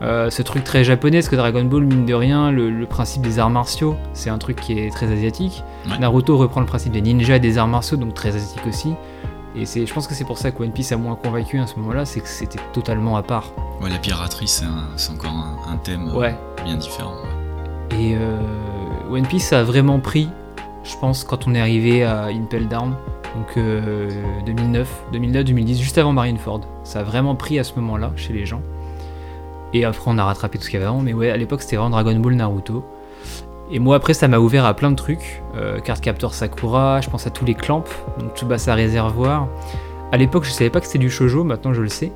[0.01, 3.49] ce truc très japonais, parce que Dragon Ball, mine de rien, le, principe des arts
[3.49, 5.63] martiaux, c'est un truc qui est très asiatique.
[5.99, 8.95] Naruto reprend le principe des ninjas et des arts martiaux, donc très asiatique aussi.
[9.59, 11.75] Et je pense que c'est pour ça que One Piece a moins convaincu à ce
[11.77, 13.51] moment-là, c'est que c'était totalement à part.
[13.81, 14.65] Ouais, la piraterie, c'est
[15.11, 15.31] encore
[15.67, 16.11] un, thème
[16.63, 17.15] bien différent.
[17.91, 18.39] Et euh,
[19.09, 20.29] One Piece a vraiment pris,
[20.83, 22.95] je pense, quand on est arrivé à Impel Down,
[23.35, 23.57] donc
[24.45, 26.61] 2009, 2009, 2010, juste avant Marineford.
[26.83, 28.61] Ça a vraiment pris à ce moment-là chez les gens.
[29.73, 31.61] Et après, on a rattrapé tout ce qu'il y avait avant, mais ouais, à l'époque,
[31.61, 32.85] c'était vraiment Dragon Ball Naruto.
[33.71, 35.41] Et moi, après, ça m'a ouvert à plein de trucs.
[35.55, 37.83] Euh, Card Captor Sakura, je pense à tous les clamps,
[38.19, 39.47] donc Tsubasa Réservoir.
[40.11, 42.11] À l'époque, je savais pas que c'était du shojo, maintenant je le sais.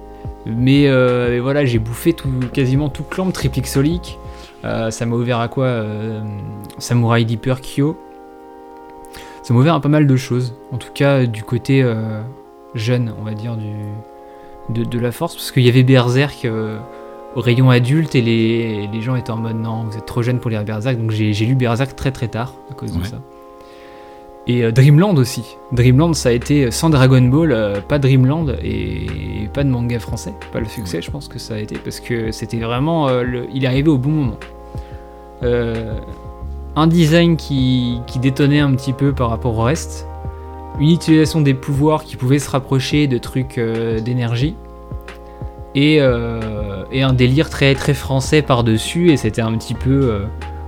[0.45, 2.15] Mais, euh, voilà, j'ai bouffé
[2.53, 4.17] quasiment tout clamp, Tripixolic.
[4.63, 6.21] Euh, ça m'a ouvert à quoi euh,
[6.77, 7.97] Samurai Deeper Kyo.
[9.43, 10.55] Ça m'a ouvert à pas mal de choses.
[10.71, 12.21] En tout cas, du côté euh,
[12.75, 15.35] jeune, on va dire, du, de, la force.
[15.35, 16.47] Parce qu'il y avait Berserk
[17.35, 20.49] au rayon adulte et les, gens étaient en mode non, vous êtes trop jeune pour
[20.49, 20.97] lire Berserk.
[20.97, 23.17] Donc j'ai lu Berserk très très tard à cause de ça.
[24.47, 25.55] Et Dreamland aussi.
[25.71, 30.33] Dreamland, ça a été sans Dragon Ball, pas Dreamland et pas de manga français.
[30.51, 33.07] Pas le succès, je pense que ça a été parce que c'était vraiment.
[33.53, 34.37] il est arrivé au bon moment.
[35.43, 35.99] Euh,
[36.75, 40.07] un design qui, détonnait un petit peu par rapport au reste,
[40.79, 43.99] une utilisation des pouvoirs qui pouvait se rapprocher de trucs euh,
[45.77, 50.25] euh, et, un délire très très français par-dessus, et c'était un petit peu...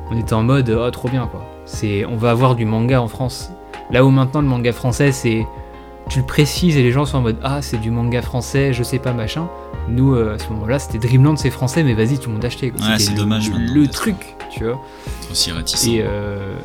[0.09, 1.45] on était en mode, oh trop bien quoi.
[1.65, 3.51] C'est, on va avoir du manga en France.
[3.91, 5.45] Là où maintenant le manga français c'est...
[6.09, 8.83] Tu le précises et les gens sont en mode, ah c'est du manga français, je
[8.83, 9.47] sais pas machin.
[9.87, 12.71] Nous, à ce moment-là, c'était Dreamland, c'est français, mais vas-y, tout le monde achetait.
[12.71, 13.49] Ouais, c'est dommage.
[13.49, 14.81] Le, truc, tu vois.
[15.31, 15.87] Aussi réticent.
[15.87, 16.55] Et euh...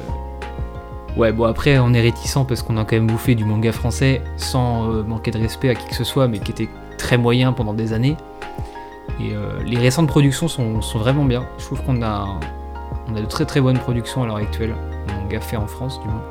[1.16, 4.22] ouais, bon après, on est réticent parce qu'on a quand même bouffé du manga français
[4.36, 6.68] sans euh, manquer de respect à qui que ce soit, mais qui était
[7.08, 8.18] très moyen pendant des années.
[9.18, 11.46] Et euh, les récentes productions sont, sont, vraiment bien.
[11.56, 12.38] Je trouve qu'on a,
[13.10, 14.74] on a de très très bonnes productions à l'heure actuelle,
[15.14, 16.22] manga fait en France du moins.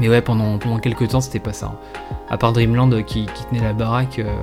[0.00, 1.80] Mais ouais, pendant, pendant quelques temps, c'était pas ça.
[2.28, 4.34] À part Dreamland qui, qui tenait la baraque, euh,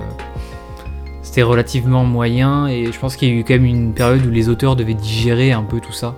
[1.20, 4.30] c'était relativement moyen et je pense qu'il y a eu quand même une période où
[4.30, 6.14] les auteurs devaient digérer un peu tout ça.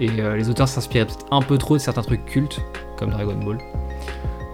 [0.00, 2.60] Et euh, les auteurs s'inspiraient peut-être un peu trop de certains trucs cultes,
[2.98, 3.58] comme Dragon Ball.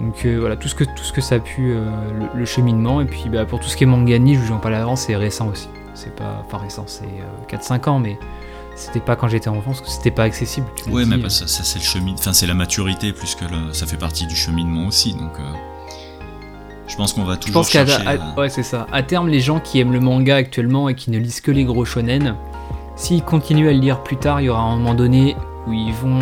[0.01, 1.91] Donc euh, voilà, tout ce, que, tout ce que ça a pu, euh,
[2.35, 3.01] le, cheminement.
[3.01, 5.17] Et puis bah, pour tout ce qui est mangani, je vous en parlais avant, c'est
[5.17, 5.69] récent aussi.
[5.95, 7.05] C'est pas, enfin récent, c'est
[7.55, 8.19] 4-5 ans, mais
[8.77, 10.67] c'était pas quand j'étais enfant, parce que c'était pas accessible.
[10.89, 13.99] Ouais, mais ça, ça c'est le chemin, enfin c'est la maturité plus que ça fait
[13.99, 15.13] partie du cheminement aussi.
[15.13, 15.33] Donc
[16.91, 18.19] je pense qu'on va toujours je pense chercher.
[18.37, 18.87] ouais, c'est ça.
[18.93, 21.65] À terme, les gens qui aiment le manga actuellement et qui ne lisent que les
[21.65, 22.35] gros shonen,
[22.97, 25.37] s'ils continuent à le lire plus tard, il y aura un moment donné
[25.67, 26.19] où ils vont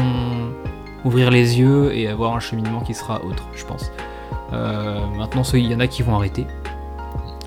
[1.08, 3.90] ouvrir les yeux et avoir un cheminement qui sera autre, je pense.
[4.52, 6.46] Euh, maintenant, il y en a qui vont arrêter.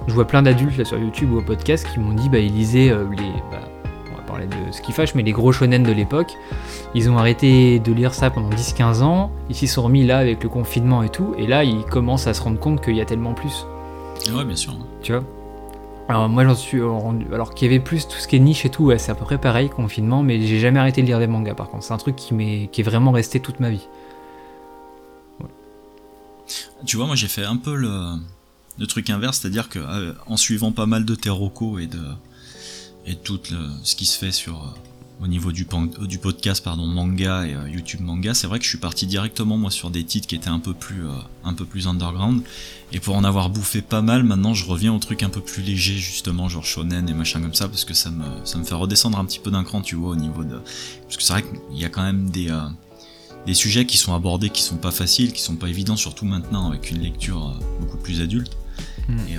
[0.08, 2.92] Je vois plein d'adultes sur YouTube ou au podcast qui m'ont dit bah ils lisaient
[2.92, 3.60] euh, les bah,
[4.48, 6.38] de ce qui fâche, mais les gros shonen de l'époque,
[6.96, 10.44] ils ont arrêté de lire ça pendant 10-15 ans, ils s'y sont remis là avec
[10.44, 13.06] le confinement et tout, et là ils commencent à se rendre compte qu'il y a
[13.06, 13.66] tellement plus.
[14.34, 14.74] Ouais, bien sûr.
[15.02, 15.24] Tu vois?
[16.08, 17.26] Alors moi j'en suis rendu.
[17.34, 19.16] Alors qu'il y avait plus tout ce qui est niche et tout, ouais, c'est à
[19.16, 21.84] peu près pareil, confinement, mais j'ai jamais arrêté de lire des mangas par contre.
[21.84, 23.88] C'est un truc qui, est, qui est vraiment resté toute ma vie.
[26.86, 28.16] Tu vois, moi j'ai fait un peu le,
[28.78, 32.02] le truc inverse, c'est-à-dire que euh, en suivant pas mal de Teroko et de,
[33.06, 33.40] et tout
[33.84, 34.68] ce qui se fait sur euh,
[35.22, 35.68] au niveau du,
[36.08, 39.58] du podcast pardon manga et euh, YouTube manga, c'est vrai que je suis parti directement
[39.58, 41.12] moi sur des titres qui étaient un peu plus euh,
[41.44, 42.42] un peu plus underground
[42.92, 45.62] et pour en avoir bouffé pas mal, maintenant je reviens au truc un peu plus
[45.62, 48.76] léger justement genre shonen et machin comme ça parce que ça me ça me fait
[48.76, 50.60] redescendre un petit peu d'un cran, tu vois au niveau de
[51.04, 52.52] parce que c'est vrai qu'il y a quand même des
[53.46, 56.70] des sujets qui sont abordés qui sont pas faciles, qui sont pas évidents surtout maintenant
[56.70, 58.58] avec une lecture beaucoup plus adulte.
[59.08, 59.20] Hmm.
[59.30, 59.38] Et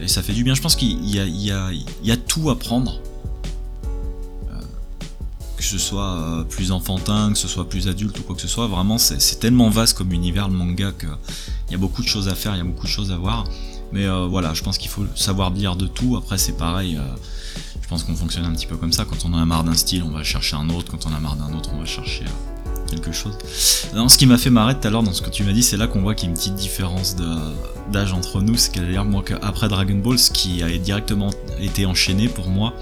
[0.00, 0.54] et ça fait du bien.
[0.54, 3.00] Je pense qu'il y, y, a, tout à prendre.
[5.66, 8.42] Euh, que ce soit euh, plus enfantin, que ce soit plus adulte ou quoi que
[8.42, 8.66] ce soit.
[8.66, 11.08] Vraiment, c'est tellement vaste comme univers le manga qu'il
[11.70, 13.44] y a beaucoup de choses à faire, il y a beaucoup de choses à voir.
[13.92, 16.16] Mais euh, voilà, je pense qu'il faut savoir lire de tout.
[16.16, 16.98] Après, c'est pareil.
[17.82, 19.04] je pense qu'on fonctionne un petit peu comme ça.
[19.04, 20.90] Quand on a marre d'un style, on va chercher un autre.
[20.90, 22.24] Quand on a marre d'un autre, on va chercher
[22.88, 23.36] quelque chose.
[23.94, 25.62] Non, ce qui m'a fait marrer tout à l'heure dans ce que tu m'as dit,
[25.62, 27.16] c'est là qu'on voit qu'il y a une petite différence
[27.92, 28.56] d'âge entre nous.
[28.56, 32.74] C'est qu'à dire moi qu'après Dragon Ball, ce qui a directement été enchaîné pour moi,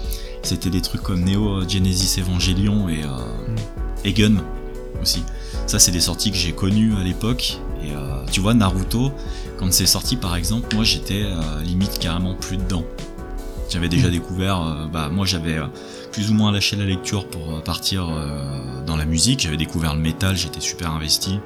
[0.45, 4.43] c'était des trucs comme Neo Genesis Evangelion et, euh, Gun
[5.01, 5.23] aussi.
[5.67, 7.59] Ça, c'est des sorties que j'ai connues à l'époque.
[7.83, 9.11] Et euh, tu vois, Naruto,
[9.57, 12.83] quand c'est sorti par exemple, moi j'étais euh, limite carrément plus dedans.
[13.69, 14.11] J'avais déjà mm.
[14.11, 15.59] découvert, euh, bah moi j'avais
[16.11, 18.07] plus ou moins lâché la lecture pour partir
[18.85, 19.41] dans la musique.
[19.41, 21.39] J'avais découvert le métal, j'étais super investi.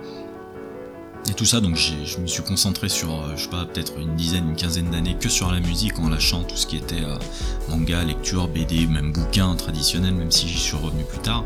[1.27, 4.49] Et tout ça, donc je me suis concentré sur, je sais pas, peut-être une dizaine,
[4.49, 7.03] une quinzaine d'années que sur la musique en lâchant tout ce qui était
[7.69, 11.45] manga, lecture, BD, même bouquin traditionnel, même si j'y suis revenu plus tard.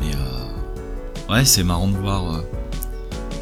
[0.00, 0.12] Mais
[1.32, 2.42] ouais, c'est marrant de voir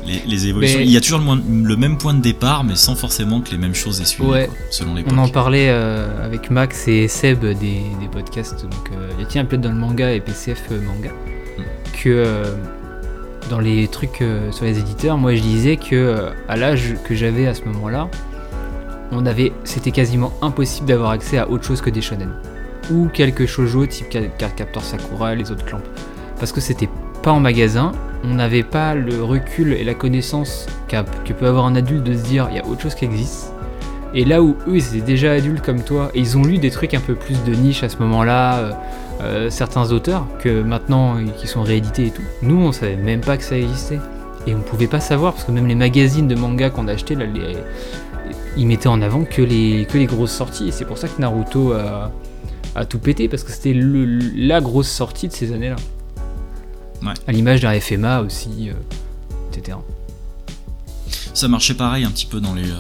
[0.07, 0.80] les, évolutions.
[0.80, 3.74] Il y a toujours le, même point de départ, mais sans forcément que les mêmes
[3.74, 7.82] choses aient suivi, selon les On en parlait euh, avec Max et Seb des,
[8.12, 11.11] podcasts, donc euh, il y a un peu dans le manga et PCF euh, manga,
[11.11, 11.62] hmm.
[12.03, 12.45] que
[13.51, 17.55] dans les trucs sur les éditeurs, moi je disais que à l'âge que j'avais à
[17.55, 18.09] ce moment-là,
[19.12, 22.30] on avait, c'était quasiment impossible d'avoir accès à autre chose que des shonen
[22.90, 25.82] ou quelque shoujo type Captor Sakura, les autres clamps,
[26.38, 26.88] parce que c'était
[27.22, 27.92] pas en magasin
[28.24, 32.22] on n'avait pas le recul et la connaissance que peut avoir un adulte de se
[32.22, 33.53] dire il y a autre chose qui existe.
[34.14, 36.70] Et là où eux ils étaient déjà adultes comme toi et ils ont lu des
[36.70, 38.72] trucs un peu plus de niche à ce moment-là, euh,
[39.21, 43.37] euh, certains auteurs que maintenant qui sont réédités et tout, nous on savait même pas
[43.37, 44.01] que ça existait.
[44.47, 47.25] Et on pouvait pas savoir parce que même les magazines de manga qu'on achetait, là,
[48.59, 50.69] ils mettaient en avant que les, que les grosses sorties.
[50.69, 52.12] Et c'est pour ça que Naruto a,
[52.75, 55.77] a tout pété parce que c'était la grosse sortie de ces années-là.
[57.27, 58.75] À l'image d'un FMA aussi, euh,
[59.53, 59.77] etc.
[61.35, 62.71] Ça marchait pareil un petit peu dans les.
[62.71, 62.77] Euh,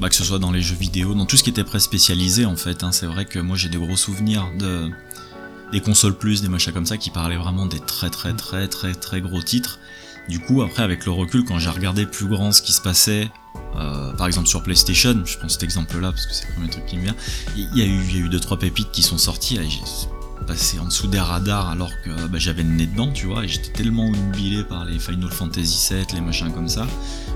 [0.00, 2.44] bah, que ce soit dans les jeux vidéo, dans tout ce qui était près spécialisé
[2.44, 2.82] en fait.
[2.82, 2.92] Hein.
[2.92, 4.90] C'est vrai que moi j'ai des gros souvenirs de
[5.72, 8.94] des consoles plus, des machins comme ça qui parlaient vraiment des très très très très
[8.94, 9.78] très gros titres.
[10.28, 13.30] Du coup, après, avec le recul, quand j'ai regardé plus grand ce qui se passait,
[13.76, 16.86] euh, par exemple sur PlayStation, je prends cet exemple-là parce que c'est le premier truc
[16.86, 17.16] qui me vient,
[17.56, 19.58] il y, a eu, il y a eu deux trois pépites qui sont sorties
[20.46, 23.48] passer en dessous des radars alors que bah, j'avais le nez dedans, tu vois, et
[23.48, 26.86] j'étais tellement humilié par les Final Fantasy VII, les machins comme ça,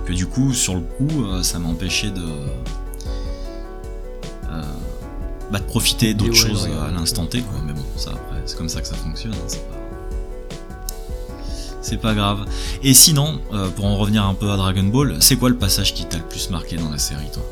[0.06, 2.24] que du coup, sur le coup, euh, ça m'empêchait de.
[4.50, 4.62] Euh,
[5.50, 7.60] bah, de profiter d'autres choses à l'instant T, quoi.
[7.66, 9.76] Mais bon, ça après, c'est comme ça que ça fonctionne, hein, c'est pas.
[11.80, 12.44] C'est pas grave.
[12.82, 15.94] Et sinon, euh, pour en revenir un peu à Dragon Ball, c'est quoi le passage
[15.94, 17.42] qui t'a le plus marqué dans la série, toi?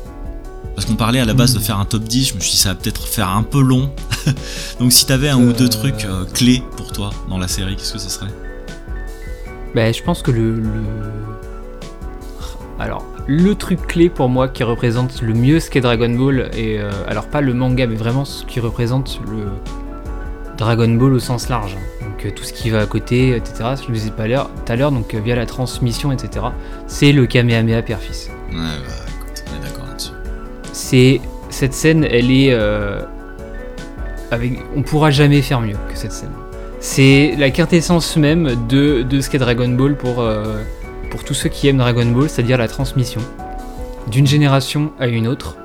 [0.75, 2.57] Parce qu'on parlait à la base de faire un top 10, je me suis dit
[2.57, 3.89] ça va peut-être faire un peu long.
[4.79, 7.75] Donc si t'avais un ou deux euh, trucs euh, clés pour toi dans la série,
[7.75, 8.27] qu'est-ce que ce serait?
[9.73, 10.61] Bah je pense que le,
[12.79, 16.79] Alors, le truc clé pour moi qui représente le mieux ce qu'est Dragon Ball, et
[16.79, 19.45] euh, alors pas le manga, mais vraiment ce qui représente le
[20.57, 21.77] Dragon Ball au sens large.
[22.01, 23.75] Donc tout ce qui va à côté, etc.
[23.81, 24.21] Je le disais tout
[24.71, 26.47] à l'heure, donc via la transmission, etc.
[26.87, 28.31] C'est le Kamehameha Père-Fils.
[28.49, 29.07] Ouais, bah
[30.77, 33.01] c'est cette scène, elle est euh,
[34.31, 36.31] avec, on pourra jamais faire mieux que cette scène.
[36.79, 40.61] C'est la quintessence même de, de ce qu'est Dragon Ball pour, euh,
[41.09, 43.21] pour tous ceux qui aiment Dragon Ball, c'est-à-dire la transmission
[44.09, 45.57] d'une génération à une autre,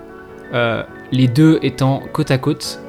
[0.53, 0.83] euh,
[1.13, 2.81] les deux étant côte à côte,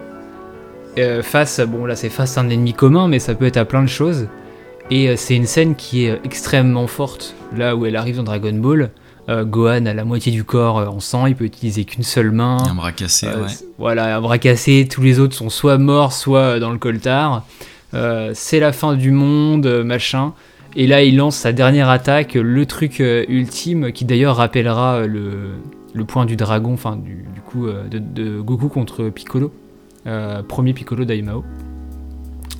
[1.23, 3.81] face, bon là c'est face à un ennemi commun, mais ça peut être à plein
[3.81, 4.27] de choses.
[4.91, 8.91] Et c'est une scène qui est extrêmement forte là où elle arrive dans Dragon Ball.
[9.29, 12.31] Euh, Gohan a la moitié du corps euh, en sang, il peut utiliser qu'une seule
[12.31, 12.57] main.
[12.69, 13.51] Un bras cassé, euh, ouais.
[13.77, 17.45] Voilà, un bras cassé, tous les autres sont soit morts, soit dans le coltard.
[18.33, 20.33] c'est la fin du monde, machin.
[20.75, 26.25] Et là, il lance sa dernière attaque, le truc ultime, qui d'ailleurs rappellera le, point
[26.25, 29.53] du dragon, enfin du, coup de, Goku contre Piccolo,
[30.47, 31.43] premier Piccolo d'Aimao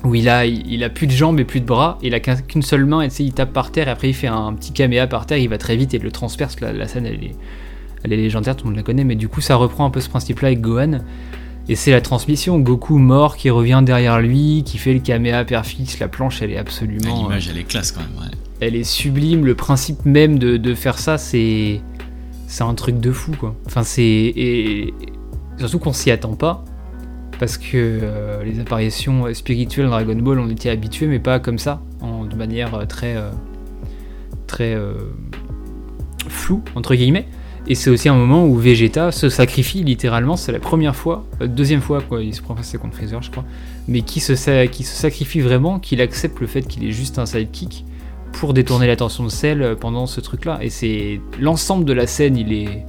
[0.04, 2.62] où il a, il, a plus de jambes et plus de bras, il a qu'une
[2.62, 5.24] seule main, et il tape par terre, et après il fait un petit caméa par
[5.24, 7.34] terre, il va très vite et le transperce, la, la scène elle est,
[8.04, 10.00] elle est légendaire, tout le monde la connaît, mais du coup ça reprend un peu
[10.00, 10.98] ce principe-là avec Gohan,
[11.68, 15.64] et c'est la transmission, Goku mort qui revient derrière lui, qui fait le caméa père
[15.64, 17.22] fixe, la planche elle est absolument...
[17.22, 18.30] L'image elle est classe quand même, ouais.
[18.60, 21.80] Elle est sublime, le principe même de, de faire ça c'est...
[22.46, 23.54] C'est un truc de fou quoi.
[23.66, 24.02] Enfin c'est...
[24.02, 24.94] Et...
[25.58, 26.64] Surtout qu'on s'y attend pas
[27.38, 31.58] parce que euh, les apparitions spirituelles dans Dragon Ball, on était habitués, mais pas comme
[31.58, 33.30] ça, en, de manière euh, très, euh,
[34.46, 34.76] très
[36.28, 37.26] floue, entre guillemets.
[37.66, 41.80] Et c'est aussi un moment où Vegeta se sacrifie littéralement, c'est la première fois, deuxième
[41.80, 43.44] fois, quoi, il se prend face contre Freezer, je crois,
[43.88, 47.24] mais qui se, qui se sacrifie vraiment, qu'il accepte le fait qu'il est juste un
[47.24, 47.84] sidekick
[48.32, 50.58] pour détourner l'attention de Cell pendant ce truc-là.
[50.60, 52.84] Et c'est l'ensemble de la scène, il est.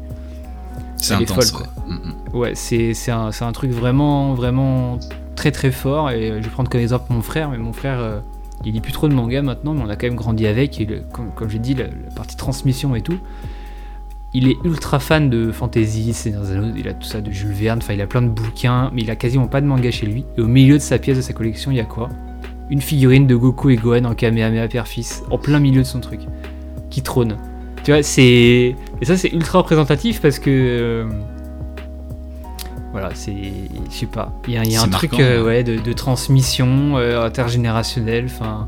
[0.97, 1.67] C'est intense, folle, quoi.
[1.87, 2.37] Mm.
[2.37, 4.99] Ouais, c'est un, un, truc vraiment, vraiment
[5.35, 6.09] très très fort.
[6.11, 8.19] Et je vais prendre comme exemple mon frère, mais mon frère, euh,
[8.65, 10.79] il lit plus trop de manga maintenant, mais on a quand même grandi avec.
[10.81, 13.19] Et comme, j'ai dit, la, partie transmission et tout.
[14.37, 16.13] Il est ultra fan de fantasy,
[16.75, 19.09] il a tout ça de Jules Verne, enfin il a plein de bouquins, mais il
[19.09, 20.25] a quasiment pas de manga chez lui.
[20.37, 22.09] Et au milieu de sa pièce, de sa collection, il y a quoi?
[22.69, 26.19] Une figurine de Goku et Gohan en Kamehameha père-fils, en plein milieu de son truc,
[26.89, 27.37] qui trône.
[27.85, 28.75] Tu vois, c'est.
[28.99, 30.49] Et ça, c'est ultra représentatif parce que.
[30.49, 31.05] Euh,
[32.91, 33.31] voilà, c'est.
[33.89, 34.33] Je sais pas.
[34.49, 38.25] Il y a, un truc euh, ouais, de, transmission euh, intergénérationnelle.
[38.25, 38.67] Enfin.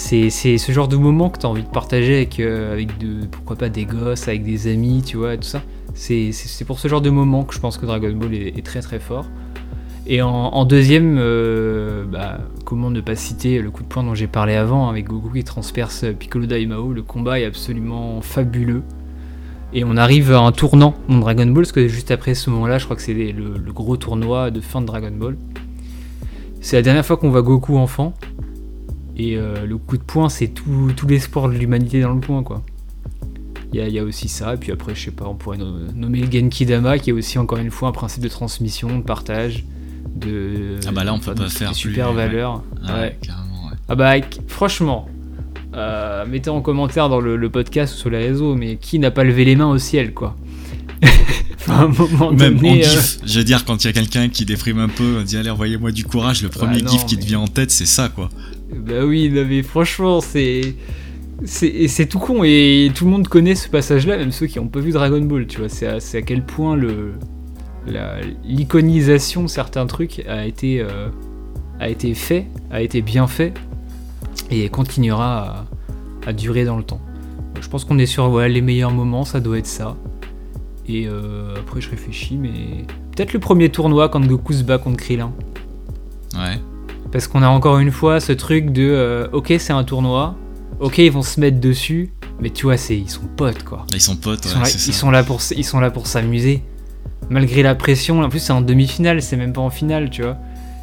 [0.00, 3.68] C'est ce genre de moment que tu as envie de partager avec, de, pourquoi pas
[3.68, 5.62] des gosses, avec des amis, tu vois, tout ça.
[5.94, 8.98] C'est pour ce genre de moment que je pense que Dragon Ball est très très
[8.98, 9.26] fort.
[10.06, 14.26] Et en, deuxième, euh, bah, comment ne pas citer le coup de poing dont j'ai
[14.26, 18.82] parlé avant, avec Goku qui transperce Piccolo Daimao, le combat est absolument fabuleux.
[19.72, 22.78] Et on arrive à un tournant dans Dragon Ball, parce que juste après ce moment-là,
[22.78, 25.36] je crois que c'est le, gros tournoi de fin de Dragon Ball.
[26.60, 28.14] C'est la dernière fois qu'on voit Goku enfant.
[29.20, 32.62] Et euh, le coup de poing, c'est tout, l'espoir de l'humanité dans le point, quoi.
[33.74, 36.32] Il y, a aussi ça, et puis après, je sais pas, on pourrait nommer le
[36.32, 39.64] Genki Dama, qui est aussi encore une fois un principe de transmission, de partage
[40.16, 43.16] de ah bah là on peut pas faire super valeur ouais.
[43.22, 43.76] carrément ouais.
[43.88, 44.14] ah bah
[44.48, 45.08] franchement
[45.74, 49.22] euh, mettez en commentaire dans le, podcast ou sur les réseaux mais qui n'a pas
[49.22, 50.36] levé les mains au ciel quoi
[51.54, 54.44] enfin, un moment Même donné, euh, je veux dire quand il y a quelqu'un qui
[54.44, 57.24] déprime un peu on dit allez envoyez-moi du courage le premier bah gif qui te
[57.24, 58.30] vient en tête c'est ça quoi
[58.74, 60.74] bah oui mais franchement c'est
[61.44, 64.68] c'est tout con et tout le monde connaît ce passage là même ceux qui n'ont
[64.68, 66.78] pas vu Dragon Ball tu vois c'est à, quel point
[68.44, 71.08] l'iconisation de certains trucs a été, euh,
[71.78, 73.54] a été fait, a été bien fait,
[74.50, 75.66] et continuera
[76.26, 77.00] à, durer dans le temps.
[77.60, 79.96] Je pense qu'on est sur les meilleurs moments, ça doit être ça.
[80.86, 84.98] Et euh, après, je réfléchis, mais peut-être le premier tournoi quand Goku se bat contre
[84.98, 85.32] Krillin.
[86.34, 86.58] Ouais.
[87.12, 90.36] Parce qu'on a encore une fois ce truc de euh, ok, c'est un tournoi,
[90.78, 93.86] ok, ils vont se mettre dessus, mais tu vois, c'est ils sont potes quoi.
[93.92, 96.62] Ils sont potes, ouais, ils, sont là, pour ils sont là pour s'amuser
[97.30, 100.36] malgré la pression, en plus c'est en demi-finale, c'est même pas en finale, tu vois.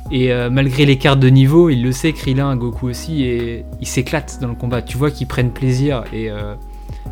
[0.09, 4.39] Et euh, malgré l'écart de niveau, il le sait, Krillin, Goku aussi, et il s'éclate
[4.41, 4.82] dans le combat.
[4.82, 6.05] Tu vois qu'ils prennent plaisir.
[6.13, 6.55] Et euh,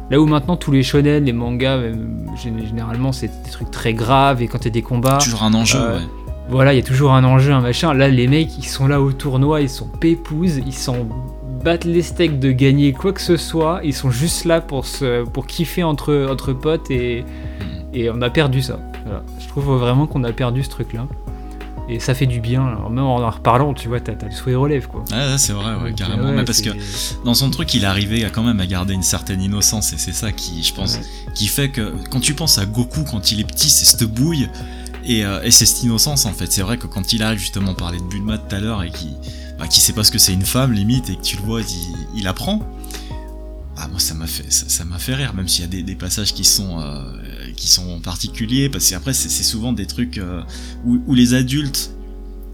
[0.10, 1.82] là où maintenant tous les shonen, les mangas,
[2.36, 5.18] généralement c'est des trucs très graves, et quand il y a des combats.
[5.18, 6.06] Toujours un enjeu, euh, ouais.
[6.50, 7.94] Voilà, il y a toujours un enjeu, un machin.
[7.94, 11.08] Là, les mecs, ils sont là au tournoi, ils sont pépouses, ils s'en
[11.64, 13.82] battent les steaks de gagner quoi que ce soit.
[13.84, 17.96] Ils sont juste là pour, se, pour kiffer entre, entre potes, et, hmm.
[17.96, 18.80] et on a perdu ça.
[19.40, 21.08] Je trouve vraiment qu'on a perdu ce truc-là.
[21.88, 24.88] Et ça fait du bien, même en en reparlant, tu vois, t'as le souhait relève
[24.88, 25.06] quoi.
[25.12, 26.44] Ah, c'est vrai, ouais, carrément.
[26.44, 26.72] parce que
[27.24, 30.14] dans son truc, il arrivait à quand même à garder une certaine innocence, et c'est
[30.14, 31.00] ça qui, je pense,
[31.36, 34.50] qui fait que quand tu penses à Goku quand il est petit, c'est cette bouille,
[35.10, 36.52] euh, et, c'est cette innocence en fait.
[36.52, 38.92] C'est vrai que quand il arrive justement à parler de Bulma tout à l'heure, et
[38.92, 39.10] qui,
[39.60, 41.62] bah, qui sait pas ce que c'est une femme limite, et que tu le vois,
[41.62, 42.62] il, il apprend.
[43.78, 45.96] Ah, moi ça m'a fait ça m'a fait rire même s'il y a des, des
[45.96, 50.42] passages qui sont euh, qui sont particuliers parce qu'après c'est souvent des trucs euh,
[50.86, 51.92] où, où, les adultes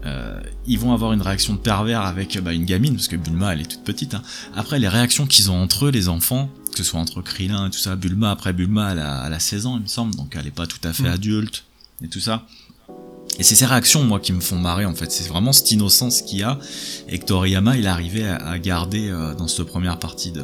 [0.04, 3.52] euh, ils vont avoir une réaction de pervers avec bah, une gamine parce que Bulma
[3.52, 4.22] elle est toute petite hein.
[4.56, 7.70] après les réactions qu'ils ont entre eux les enfants que ce soit entre Krillin et
[7.70, 10.34] tout ça Bulma après Bulma elle a, elle a 16 ans il me semble donc
[10.36, 11.14] elle est pas tout à fait mm.
[11.14, 11.64] adulte
[12.02, 12.46] et tout ça
[13.38, 15.10] et c'est ces réactions, moi, qui me font marrer, en fait.
[15.10, 16.58] C'est vraiment cette innocence qu'il y a,
[17.08, 20.42] et que Toriyama, il arrivait à, à garder euh, dans cette première partie de,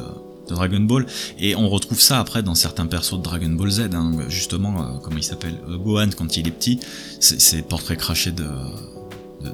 [0.49, 1.05] de Dragon Ball.
[1.37, 4.97] Et on retrouve ça après dans certains persos de Dragon Ball Z, hein, justement, euh,
[5.01, 6.79] comment il s'appelle euh, Gohan quand il est petit,
[7.19, 8.47] c'est le portrait craché de,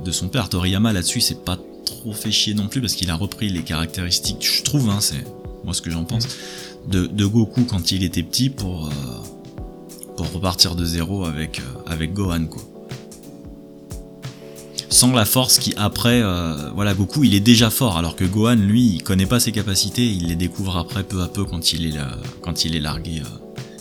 [0.04, 0.50] de, son père.
[0.50, 4.46] Toriyama là-dessus, c'est pas trop fait chier non plus parce qu'il a repris les caractéristiques,
[4.46, 5.24] je trouve, hein, c'est
[5.64, 6.28] moi ce que j'en pense,
[6.88, 8.92] de, de, Goku quand il était petit pour, euh,
[10.16, 12.64] pour repartir de zéro avec, avec Gohan, quoi
[14.96, 18.56] sans la force qui après euh, voilà Goku il est déjà fort alors que Gohan
[18.56, 21.86] lui il connaît pas ses capacités il les découvre après peu à peu quand il
[21.88, 22.00] est
[22.42, 23.28] quand il est largué euh,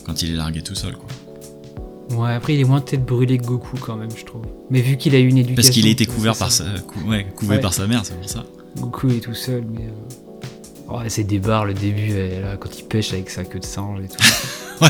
[0.04, 2.18] quand il est largué tout seul quoi.
[2.18, 4.42] Ouais après il est moins tête brûlée que Goku quand même je trouve.
[4.70, 5.54] Mais vu qu'il a eu une éducation.
[5.54, 6.64] Parce qu'il a été couvert par sa
[7.06, 8.44] ouais, couvé par sa mère c'est pour ça.
[8.76, 10.98] Goku est tout seul mais euh...
[10.98, 12.08] ouais, c'est des barres le début
[12.42, 14.16] là, quand il pêche avec sa queue de singe et tout.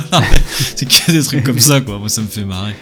[0.76, 2.74] c'est que des trucs comme ça quoi moi ça me fait marrer.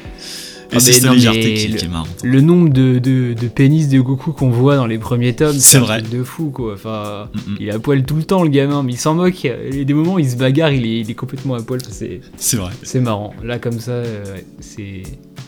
[0.74, 2.09] Ah, c'est cette légèreté qui, est marrante.
[2.22, 5.78] Le nombre de, de, de pénis de Goku qu'on voit dans les premiers tomes, c'est
[5.78, 6.00] vrai.
[6.03, 6.74] de fou quoi.
[6.74, 7.28] Enfin,
[7.61, 9.44] il est à poil tout le temps le gamin, mais il s'en moque.
[9.44, 11.62] Il y a des moments où il se bagarre, il est, il est complètement à
[11.62, 11.80] poil.
[11.90, 12.72] C'est vrai.
[12.82, 13.34] C'est marrant.
[13.44, 15.03] Là comme ça, euh, c'est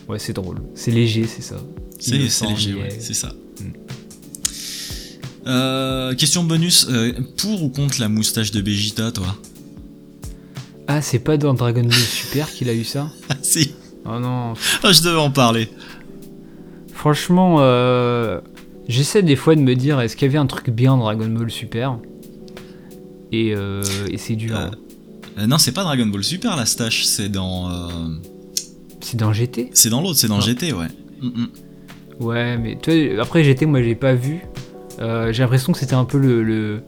[0.09, 0.61] ouais, c'est drôle.
[0.74, 1.57] C'est léger, c'est ça.
[1.98, 3.32] C'est léger, ouais, c'est ça.
[3.61, 3.64] Mm.
[5.46, 9.36] Euh, question bonus, euh, pour ou contre la moustache de Vegeta, toi?
[10.87, 13.72] Ah, c'est pas dans Dragon Ball Super qu'il a eu ça Ah si
[14.07, 14.53] Oh non.
[14.82, 15.68] Ah, je devais en parler.
[16.93, 18.41] Franchement, euh,
[18.87, 21.51] J'essaie des fois de me dire, est-ce qu'il y avait un truc bien Dragon Ball
[21.51, 21.97] Super?
[23.32, 24.57] Et, euh, et c'est dur.
[24.59, 24.68] Euh,
[25.39, 27.70] euh, non, c'est pas Dragon Ball Super la stache, c'est dans.
[29.01, 30.41] C'est dans GT C'est dans l'autre, c'est dans Ah.
[30.41, 30.87] GT, ouais.
[31.22, 31.49] Mm, mm.
[32.24, 34.41] Ouais, mais toi, après GT, moi j'ai pas vu.
[34.99, 36.43] J'ai l'impression que c'était un peu le.
[36.43, 36.82] le-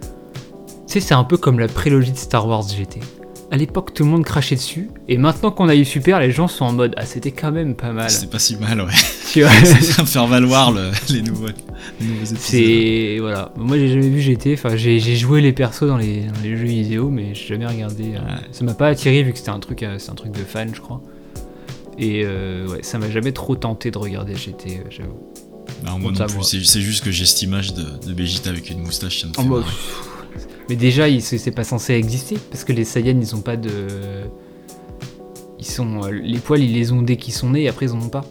[0.86, 3.00] Tu sais, c'est un peu comme la prélogie de Star Wars GT.
[3.50, 6.48] À l'époque, tout le monde crachait dessus, et maintenant qu'on a eu Super, les gens
[6.48, 8.10] sont en mode Ah, c'était quand même pas mal.
[8.10, 8.90] C'est pas si mal, ouais.
[9.32, 11.46] Tu vois c'est de faire valoir le- les, nouveaux,
[12.00, 12.38] les nouveaux épisodes.
[12.40, 13.18] C'est.
[13.20, 13.52] Voilà.
[13.56, 16.56] Moi j'ai jamais vu GT, enfin j'ai j'ai joué les persos dans les, dans les
[16.56, 18.14] jeux vidéo, mais j'ai jamais regardé.
[18.16, 18.18] euh.
[18.50, 20.70] Ça m'a pas attiré vu que c'était un truc, euh, c'est un truc de fan,
[20.74, 21.00] je crois.
[21.98, 25.20] Et euh, ouais, ça m'a jamais trop tenté de regarder GT, euh, j'avoue.
[25.84, 28.70] Bah, moi non plus, c'est c'est juste que j'ai cette image de, de Vegeta avec
[28.70, 29.72] une moustache, ça me fait mode- marrer.
[30.68, 33.70] Mais déjà, c'est pas censé exister parce que les Saiyans, ils ont pas de.
[35.58, 37.92] Ils sont euh, les poils, ils les ont dès qu'ils sont nés et après ils
[37.92, 38.24] en ont pas.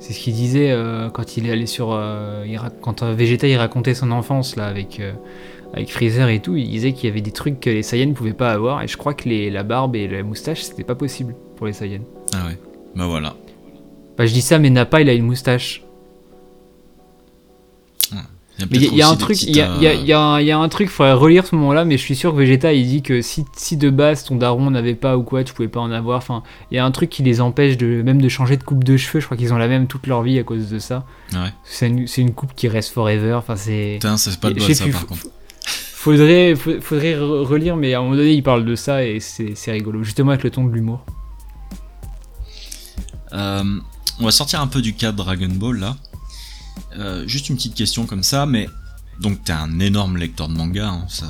[0.00, 1.92] C'est ce qu'il disait euh, quand il est allé sur.
[1.92, 5.00] euh, il quand euh, Vegeta il racontait son enfance là avec
[5.72, 8.34] avec Freezer et tout, il disait qu'il y avait des trucs que les Saiyans pouvaient
[8.34, 11.34] pas avoir et je crois que les, la barbe et la moustache c'était pas possible
[11.56, 12.02] pour les Saiyans.
[12.34, 12.58] Ah ouais.
[12.94, 13.34] Bah voilà.
[14.18, 15.82] Bah je dis ça, mais Nappa il a une moustache.
[18.58, 21.54] Il Mais il y, a- un truc, il y, a- un- truc, faudrait relire ce
[21.56, 24.36] moment-là, mais je suis sûr que Vegeta il dit que si, si de base ton
[24.36, 26.18] daron n'avait pas ou quoi, tu pouvais pas en avoir.
[26.18, 28.84] Enfin, il y a un truc qui les empêche de même de changer de coupe
[28.84, 29.20] de cheveux.
[29.20, 31.04] Je crois qu'ils ont la même toute leur vie à cause de ça.
[31.32, 31.52] Ouais.
[31.64, 33.32] C'est une, une coupe qui reste forever.
[33.34, 33.98] Enfin, c'est.
[34.34, 35.22] C'est pas de sais ça plus, par contre.
[36.02, 39.20] Faudrait, fa- faudrait re- relire, mais à un moment donné, il parle de ça et
[39.20, 41.04] c'est c'est rigolo, justement avec le ton de l'humour.
[43.32, 43.62] Euh,
[44.20, 45.96] on va sortir un peu du cadre Dragon Ball là.
[46.98, 48.68] Euh, juste une petite question comme ça, mais
[49.20, 51.26] donc t'es un énorme lecteur de manga, hein, ça,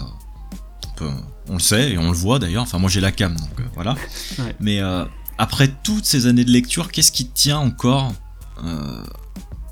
[0.86, 1.10] on, peut-
[1.48, 2.62] on le sait et on le voit d'ailleurs.
[2.64, 3.94] Enfin moi j'ai la cam donc euh, voilà.
[4.38, 4.56] Ouais.
[4.60, 5.04] Mais euh,
[5.38, 8.12] après toutes ces années de lecture, qu'est-ce qui te tient encore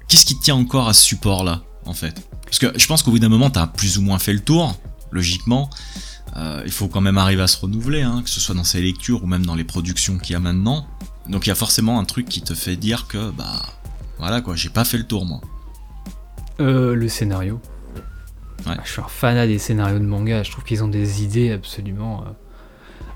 [0.08, 2.28] Qu'est-ce qui te tient encore à ce support là en fait?
[2.44, 4.76] Parce que je pense qu'au bout d'un moment t'as plus ou moins fait le tour,
[5.12, 5.70] logiquement.
[6.64, 9.22] Il faut quand même arriver à se renouveler, hein, que ce soit dans ses lectures
[9.22, 10.86] ou même dans les productions qu'il y a maintenant.
[11.28, 13.62] Donc il y a forcément un truc qui te fait dire que bah
[14.18, 15.40] voilà quoi, j'ai pas fait le tour moi.
[16.60, 17.58] Euh, le scénario.
[18.66, 18.74] Ouais.
[18.84, 20.42] Je suis un fanat des scénarios de manga.
[20.42, 22.30] Je trouve qu'ils ont des idées absolument, euh,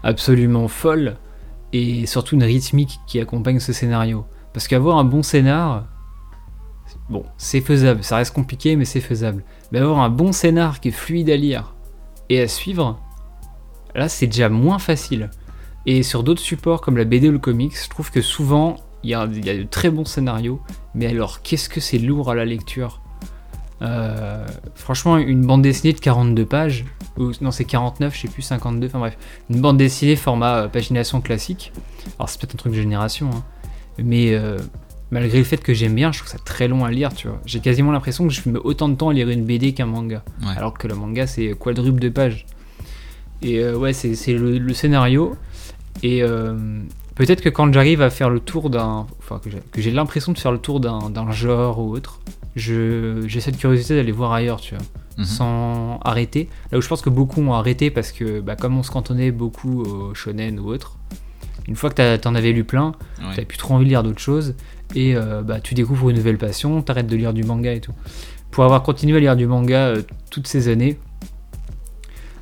[0.03, 1.17] absolument folles
[1.75, 4.25] et surtout une rythmique qui accompagne ce scénario.
[4.55, 5.85] Parce qu'avoir un bon scénar,
[7.11, 8.03] bon, c'est faisable.
[8.03, 9.45] Ça reste compliqué, mais c'est faisable.
[9.73, 11.75] Mais avoir un bon scénar qui est fluide à lire
[12.31, 12.99] et à suivre,
[13.95, 15.29] là, c'est déjà moins facile.
[15.85, 19.11] Et sur d'autres supports comme la BD ou le comics, je trouve que souvent il
[19.11, 20.63] y, a, il y a de très bons scénarios,
[20.95, 23.04] mais alors qu'est-ce que c'est lourd à la lecture?
[23.83, 26.85] Euh, franchement, une bande dessinée de 42 pages,
[27.19, 29.17] ou non, c'est 49, je sais plus, 52, enfin bref,
[29.51, 31.73] une bande dessinée format euh, pagination classique.
[32.19, 33.43] Alors, c'est peut-être un truc de génération, hein,
[34.03, 34.59] mais euh,
[35.11, 37.41] malgré le fait que j'aime bien, je trouve ça très long à lire, tu vois.
[37.47, 40.23] J'ai quasiment l'impression que je mets autant de temps à lire une BD qu'un manga,
[40.43, 40.55] Ouais.
[40.57, 42.47] alors que le manga c'est quadruple de pages.
[43.43, 45.37] Et ouais, c'est le, le scénario,
[46.03, 46.23] et
[47.15, 49.07] peut-être que quand j'arrive à faire le tour d'un.
[49.19, 49.41] Enfin,
[49.73, 52.21] que j'ai- l'impression de faire le tour d'un genre ou autre,
[52.57, 54.85] j'ai cette curiosité d'aller voir ailleurs, tu vois,
[55.19, 55.25] Mhm.
[55.25, 56.49] sans arrêter.
[56.73, 59.31] Là où je pense que beaucoup ont arrêté parce que, bah, comme on se cantonnait
[59.31, 60.97] beaucoup au shonen ou autre,
[61.69, 63.31] une fois que t'en avais lu plein, Ouais.
[63.31, 64.55] t'avais plus trop envie de lire d'autres choses,
[64.95, 67.93] et euh, bah, tu découvres une nouvelle passion, t'arrêtes de lire du manga et tout.
[68.51, 70.99] Pour avoir continué à lire du manga euh, toutes ces années,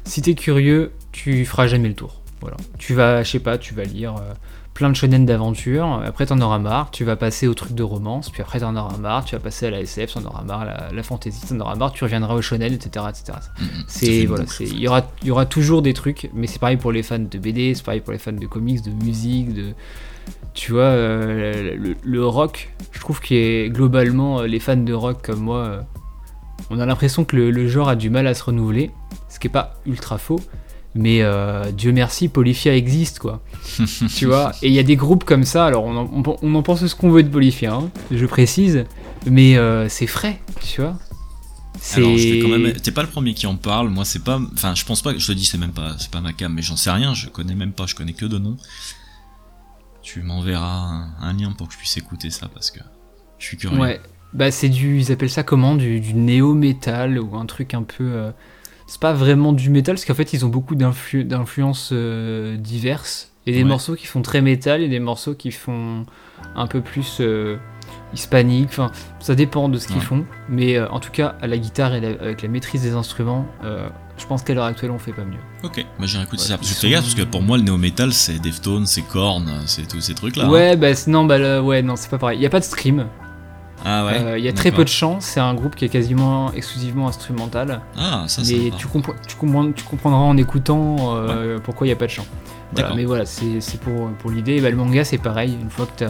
[0.04, 2.20] si t'es curieux, tu feras jamais le tour.
[2.40, 2.56] Voilà.
[2.78, 4.32] Tu vas, je sais pas, tu vas lire euh,
[4.74, 8.30] plein de shonen d'aventure, après t'en auras marre, tu vas passer au truc de romance,
[8.30, 10.88] puis après t'en auras marre, tu vas passer à la SF, t'en auras marre, la,
[10.92, 13.06] la fantasy, t'en auras marre, tu reviendras au shonen, etc.
[13.08, 13.24] etc.
[13.26, 16.58] Ça fait C'est voilà, il y aura il y aura toujours des trucs, mais c'est
[16.58, 19.52] pareil pour les fans de BD, c'est pareil pour les fans de comics, de musique,
[19.52, 19.74] de
[20.54, 22.72] tu vois euh, le, le rock.
[22.92, 25.80] Je trouve que globalement euh, les fans de rock comme moi, euh,
[26.70, 28.90] on a l'impression que le, le genre a du mal à se renouveler,
[29.28, 30.40] ce qui est pas ultra faux.
[30.94, 33.42] Mais euh, Dieu merci, Polyphia existe quoi.
[34.16, 35.64] tu vois Et il y a des groupes comme ça.
[35.66, 38.84] Alors on en, on- on en pense ce qu'on veut de Polyphia, hein, je précise,
[39.26, 40.98] mais euh, c'est frais, tu vois.
[41.96, 42.72] Alors, je vais quand même.
[42.74, 43.88] T'es pas le premier qui en parle.
[43.88, 44.38] Moi, c'est pas.
[44.54, 45.12] Enfin, je pense pas.
[45.14, 45.96] que Je te dis, c'est même pas.
[45.98, 47.12] C'est pas ma cam, mais j'en sais rien.
[47.14, 47.86] Je connais même pas.
[47.86, 48.56] Je connais que de nom.
[50.02, 52.80] Tu m'enverras un, un lien pour que je puisse écouter ça parce que
[53.38, 53.78] je suis curieux.
[53.80, 54.00] Ouais,
[54.32, 58.04] bah c'est du, ils appellent ça comment, du, du néo-métal ou un truc un peu.
[58.04, 58.30] euh,
[58.92, 63.30] c'est pas vraiment du métal parce qu'en fait ils ont beaucoup d'influ- d'influences euh, diverses
[63.46, 63.64] et des Ouais.
[63.64, 66.04] morceaux qui font très métal et des morceaux qui font
[66.54, 67.56] un peu plus euh,
[68.12, 68.68] hispanique.
[68.68, 70.02] Enfin, ça dépend de ce qu'ils Ouais.
[70.02, 72.92] font, mais euh, en tout cas à la guitare et la- avec la maîtrise des
[72.92, 73.88] instruments, euh,
[74.18, 75.38] je pense qu'à l'heure actuelle on fait pas mieux.
[75.64, 76.58] Ok, bah j'irai écouter Ouais, ça.
[76.58, 79.00] Parce que ils fais gaffe, sont- parce que pour moi, le néo-metal, c'est Deftones, c'est
[79.02, 80.44] Korn, c'est tous ces trucs-là.
[80.44, 80.50] hein.
[80.50, 82.38] Ouais, bah c'est- non, bah là, ouais, non, c'est pas pareil.
[82.38, 83.06] Il y a pas de stream.
[83.84, 84.12] Ah ouais.
[84.20, 87.08] Euh, Il y a très peu de chants, c'est un groupe qui est quasiment exclusivement
[87.08, 87.80] instrumental.
[87.96, 88.72] Ah, ça mais c'est.
[88.76, 92.10] tu, compre- tu, comprends- tu comprendras en écoutant euh, pourquoi il n'y a pas de
[92.10, 92.26] chant.
[92.74, 94.60] Voilà, mais voilà, c'est pour, pour l'idée.
[94.60, 95.56] Bah, le manga, c'est pareil.
[95.60, 96.04] Une fois que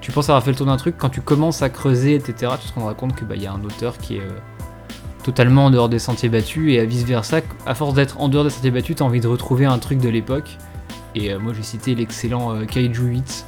[0.00, 2.68] tu penses avoir fait le tour d'un truc, quand tu commences à creuser, etc., tu
[2.70, 4.30] te rendras compte qu'il bah, y a un auteur qui est euh,
[5.22, 7.40] totalement en dehors des sentiers battus et à vice versa.
[7.66, 10.08] À force d'être en dehors des sentiers battus, t'as envie de retrouver un truc de
[10.08, 10.56] l'époque.
[11.14, 13.46] Et moi, j'ai cité l'excellent Kaiju 8.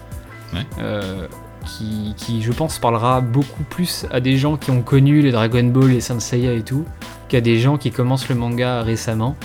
[0.54, 0.60] Ouais.
[0.78, 1.26] euh,
[1.66, 5.64] qui, qui, je pense, parlera beaucoup plus à des gens qui ont connu les Dragon
[5.64, 6.84] Ball, les Saint Seiya et tout,
[7.28, 9.36] qu'à des gens qui commencent le manga récemment.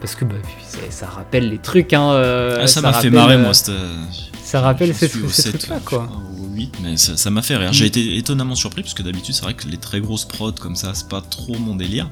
[0.00, 0.36] Parce que bah,
[0.90, 2.10] ça rappelle les trucs, hein.
[2.12, 3.52] euh, Ah, ça m'a fait marrer, euh, moi.
[3.54, 6.08] Ça rappelle ces, suis au ces 7, trucs-là, je quoi.
[6.54, 7.72] 8, mais ça m'a fait rire.
[7.72, 10.76] J'ai été étonnamment surpris, parce que d'habitude, c'est vrai que les très grosses prods comme
[10.76, 12.10] ça, c'est pas trop mon délire.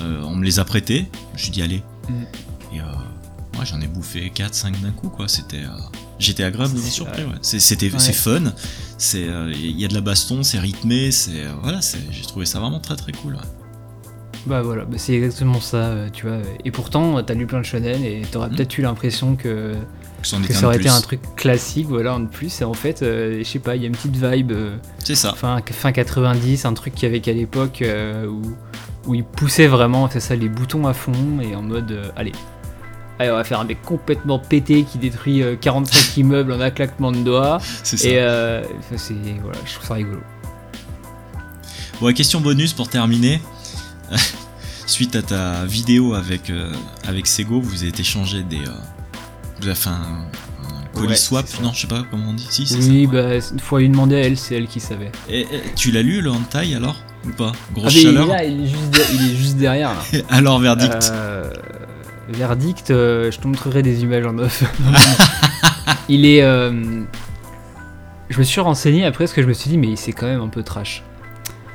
[0.00, 1.82] Euh, on me les a prêtés, je suis dit, allez.
[2.08, 2.12] Mm.
[2.74, 2.84] Et euh,
[3.58, 5.26] moi, j'en ai bouffé 4-5 d'un coup, quoi.
[5.26, 5.56] C'était.
[5.58, 5.68] euh,
[6.20, 7.28] J'étais agréablement C'est- surpris, ouais.
[7.30, 7.34] ouais.
[7.42, 7.98] C'est- C'était, Ouais.
[7.98, 8.52] c'est fun,
[8.98, 12.22] c'est, euh, il y a de la baston, c'est rythmé, c'est, euh, voilà, c'est, j'ai
[12.22, 13.34] trouvé ça vraiment très très cool.
[13.34, 13.40] ouais.
[14.46, 16.38] Bah voilà, bah, c'est exactement ça, euh, tu vois.
[16.64, 18.54] Et pourtant, t'as lu plein de shonen et t'aurais Mm.
[18.56, 19.74] peut-être eu l'impression que,
[20.22, 22.60] Que ça aurait été un truc classique, voilà, de plus.
[22.60, 24.50] Et en fait, euh, je sais pas, il y a une petite vibe.
[24.52, 25.32] euh, C'est ça.
[25.34, 28.42] fin, fin 90, un truc qu'il y avait qu'à l'époque euh, où,
[29.06, 32.32] où il poussait vraiment, c'est ça, les boutons à fond et en mode euh, allez.
[33.18, 36.70] Allez, on va faire un mec complètement pété qui détruit euh, 45 immeubles en un
[36.70, 37.58] claquement de doigts.
[37.82, 38.08] C'est ça.
[38.08, 38.62] Et euh,
[38.96, 40.20] c'est voilà, je trouve ça rigolo.
[42.00, 43.40] Bon, question bonus pour terminer.
[44.86, 46.72] Suite à ta vidéo avec, euh,
[47.06, 48.56] avec Sego, vous avez échangé des.
[48.58, 48.70] euh,
[49.60, 52.46] vous avez fait un, un colis Ouais, swap, non, je sais pas comment on dit.
[52.48, 53.12] Si, Oui, ça.
[53.12, 55.10] bah une fois lui demander à elle, c'est elle qui savait.
[55.28, 55.46] Et, et,
[55.76, 56.96] tu l'as lu le hentai alors?
[57.26, 57.52] Ou pas?
[57.74, 58.26] Grosse Ah, chaleur?
[58.28, 59.90] là, il est juste, de- il est juste derrière.
[59.90, 60.20] Là.
[60.30, 61.50] Alors, verdict Euh,
[62.28, 64.62] verdict, euh, je te montrerai des images en off.
[66.08, 66.42] il est.
[66.42, 67.02] euh,
[68.30, 70.40] je me suis renseigné après parce que je me suis dit, mais c'est quand même
[70.40, 71.02] un peu trash.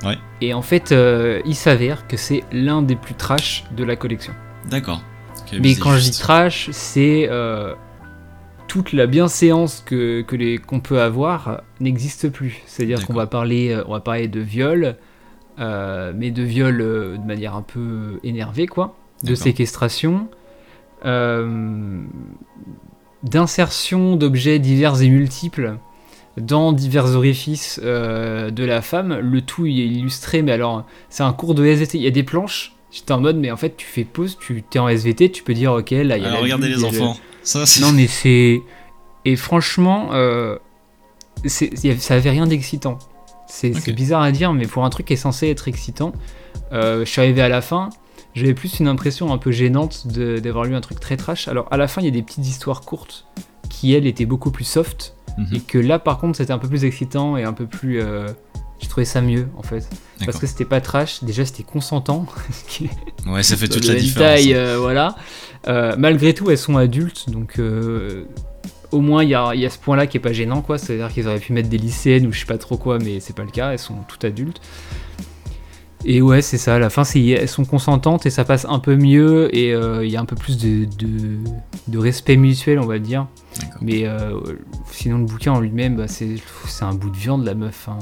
[0.03, 0.17] Ouais.
[0.41, 4.33] Et en fait, euh, il s'avère que c'est l'un des plus trash de la collection.
[4.69, 5.01] D'accord.
[5.39, 6.21] Ok, mais c'est quand je dis juste.
[6.21, 7.73] trash, c'est euh,
[8.67, 12.61] toute la bienséance que, que les qu'on peut avoir euh, n'existe plus.
[12.65, 13.15] C'est-à-dire qu'on D'accord.
[13.15, 14.95] va parler, euh, on va parler de viol,
[15.59, 19.43] euh, mais de viol euh, de manière un peu énervée, quoi, de D'accord.
[19.43, 20.27] séquestration,
[23.23, 25.77] d'insertion d'objets divers et multiples
[26.37, 29.17] dans divers orifices euh, de la femme.
[29.19, 31.97] Le tout il est illustré, mais alors c'est un cours de SVT.
[31.97, 32.75] Il y a des planches.
[32.91, 35.55] J'étais en mode, mais en fait, tu fais pause, tu es en SVT, tu peux
[35.55, 36.27] dire, ok, là, il y a.
[36.27, 37.17] Alors, la regardez les a le- enfants.
[37.41, 37.63] Ça.
[37.81, 38.61] Non, mais c'est.
[39.25, 40.57] Et franchement, euh,
[41.45, 42.99] ça avait rien d'excitant.
[43.47, 46.11] C'est bizarre à dire, mais pour un truc qui est censé être excitant,
[46.71, 47.89] euh, je suis arrivé à la fin,
[48.33, 51.47] j'avais plus une impression un peu gênante d'avoir lu un truc très trash.
[51.47, 53.25] Alors, à la fin, il y a des petites histoires courtes
[53.69, 55.47] qui, elles, étaient beaucoup plus soft, Mhm.
[55.55, 57.99] et que là, par contre, c'était un peu plus excitant et un peu plus.
[58.01, 58.27] euh,
[58.79, 59.87] J'ai trouvé ça mieux, en fait.
[60.25, 62.25] Parce que c'était pas trash, déjà c'était consentant.
[63.25, 64.39] Ouais, ça fait toute la différence.
[64.41, 64.51] hein.
[64.53, 65.15] euh, voilà.
[65.69, 68.25] Euh, malgré tout, elles sont adultes, donc euh,
[68.91, 70.77] au moins il y a, y a ce point-là qui est pas gênant, quoi.
[70.77, 73.35] C'est-à-dire qu'ils auraient pu mettre des lycéennes ou je sais pas trop quoi, mais c'est
[73.35, 73.71] pas le cas.
[73.71, 74.59] Elles sont toutes adultes.
[76.05, 76.75] Et ouais, c'est ça.
[76.75, 80.05] À la fin, c'est- elles sont consentantes et ça passe un peu mieux et euh,
[80.05, 81.37] il y a un peu plus de, de,
[81.87, 83.27] de respect mutuel, on va dire.
[83.81, 84.37] Mais euh,
[84.91, 86.35] sinon, le bouquin en lui-même, bah, c'est
[86.81, 87.87] un bout de viande, la meuf.
[87.87, 87.99] hein.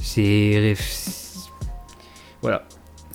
[0.00, 0.74] C'est.
[2.42, 2.64] Voilà.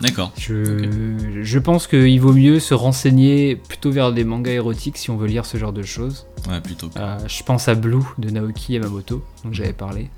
[0.01, 0.31] D'accord.
[0.37, 5.17] Je, je pense qu'il vaut mieux se renseigner plutôt vers des mangas érotiques si on
[5.17, 6.25] veut lire ce genre de choses.
[6.49, 6.89] Ouais, plutôt.
[6.97, 10.09] Euh, je pense à Blue de Naoki Yamamoto, dont j'avais parlé,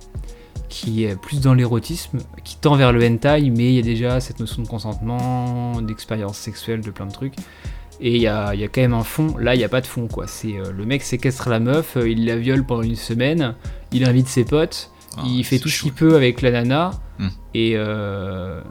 [0.72, 4.19] qui est plus dans l'érotisme, qui tend vers le hentai, mais il y a déjà
[4.22, 7.36] cette notion de consentement, d'expérience sexuelle, de plein de trucs.
[7.99, 9.36] Et il y a, il y a quand même un fond.
[9.38, 10.26] Là, il n'y a pas de fond, quoi.
[10.26, 13.53] C'est euh, le mec séquestre la meuf, euh, il la viole pendant une semaine,
[13.91, 16.91] il invite ses potes, Ah, il fait c'est tout ce qu'il peut avec la nana
[17.19, 17.28] Hmm.
[17.53, 18.61] et euh,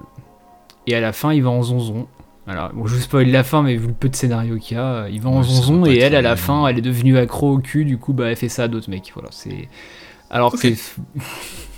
[0.88, 2.09] et à la fin il va en zonzon.
[2.48, 4.80] Alors, bon, je vous spoil la fin, mais vu le peu de scénario qu'il y
[4.80, 7.53] a, il va en Ouais, zonzon et elle à la fin elle est devenue accro
[7.53, 9.12] au cul, du coup bah elle fait ça à d'autres mecs.
[9.14, 9.68] Voilà, c'est
[10.30, 10.68] alors que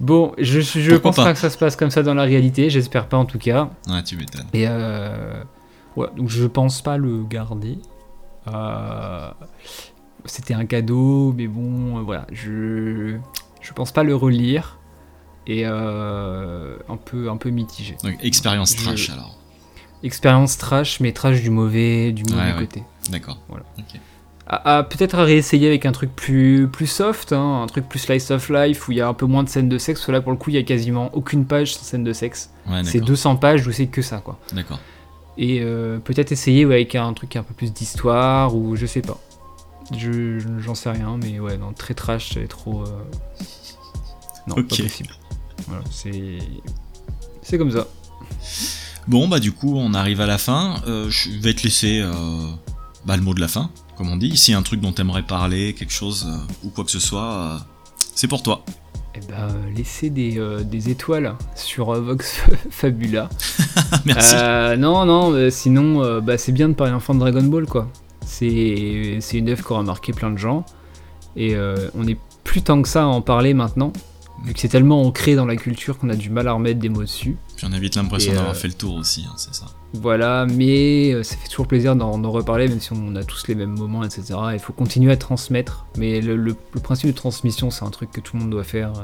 [0.00, 2.24] bon, je, je Pourquoi pense pas pas que ça se passe comme ça dans la
[2.24, 3.70] réalité, j'espère pas en tout cas.
[3.88, 4.46] Ouais, tu m'étonnes.
[4.52, 5.42] Et euh,
[5.96, 7.78] voilà, donc je pense pas le garder.
[8.48, 9.30] Euh,
[10.24, 13.16] C'était un cadeau, mais bon, euh, voilà, je
[13.60, 14.78] je pense pas le relire
[15.46, 17.96] et un peu un peu mitigé.
[18.02, 19.36] Donc, expérience Je- trash alors.
[20.02, 22.58] Expérience trash, mais trash du mauvais du mauvais Ouais, ouais.
[22.60, 22.82] côté.
[23.10, 23.38] D'accord.
[23.48, 23.64] Voilà.
[24.52, 28.00] À, à- peut-être à réessayer avec un truc plus plus soft, hein, un truc plus
[28.00, 30.00] slice of life où il y a un peu moins de scènes de sexe.
[30.00, 32.12] Parce que là pour le coup il y a quasiment aucune page sans scène de
[32.12, 32.50] sexe.
[32.68, 33.06] Ouais, C'est d'accord.
[33.08, 34.40] 200 pages où c'est que ça quoi.
[34.52, 34.80] D'accord.
[35.38, 39.02] Et euh, peut-être essayer ouais, avec un truc un peu plus d'histoire ou je sais
[39.02, 39.18] pas.
[39.96, 42.82] Je j'en sais rien, mais ouais, non, très trash, c'est trop.
[42.82, 42.86] euh,
[44.48, 45.10] Non, pas possible.
[45.68, 46.38] Voilà, c'est.
[47.42, 47.86] C'est comme ça.
[49.08, 50.76] Bon, bah, du coup, on arrive à la fin.
[50.86, 52.04] je vais te laisser
[53.04, 53.70] bah, le mot de la fin,
[54.00, 54.34] comme on dit.
[54.34, 56.26] Si y a un truc dont t'aimerais parler, quelque chose
[56.64, 57.60] ou quoi que ce soit,
[58.14, 58.64] c'est pour toi.
[59.14, 62.40] Eh ben, laissez des, des étoiles sur Vox
[62.70, 63.28] Fabula.
[64.06, 64.34] Merci.
[64.78, 67.90] non, non, sinon, bah, c'est bien de parler enfant de Dragon Ball, quoi.
[68.24, 70.64] C'est une œuvre qui aura marqué plein de gens.
[71.36, 71.54] Et
[71.94, 73.92] on est plus tant que ça à en parler maintenant,
[74.46, 76.88] vu que c'est tellement ancré dans la culture qu'on a du mal à remettre des
[76.88, 77.36] mots dessus.
[77.60, 79.66] Puis on a vite l'impression d'avoir fait le tour aussi, hein, c'est ça.
[79.92, 83.78] Voilà, mais ça fait toujours plaisir d'en reparler, même si on a tous les mêmes
[83.78, 84.32] moments, etc.
[84.54, 88.34] Il faut continuer à transmettre, mais le, principe de transmission, c'est un truc que tout
[88.34, 88.94] le monde doit faire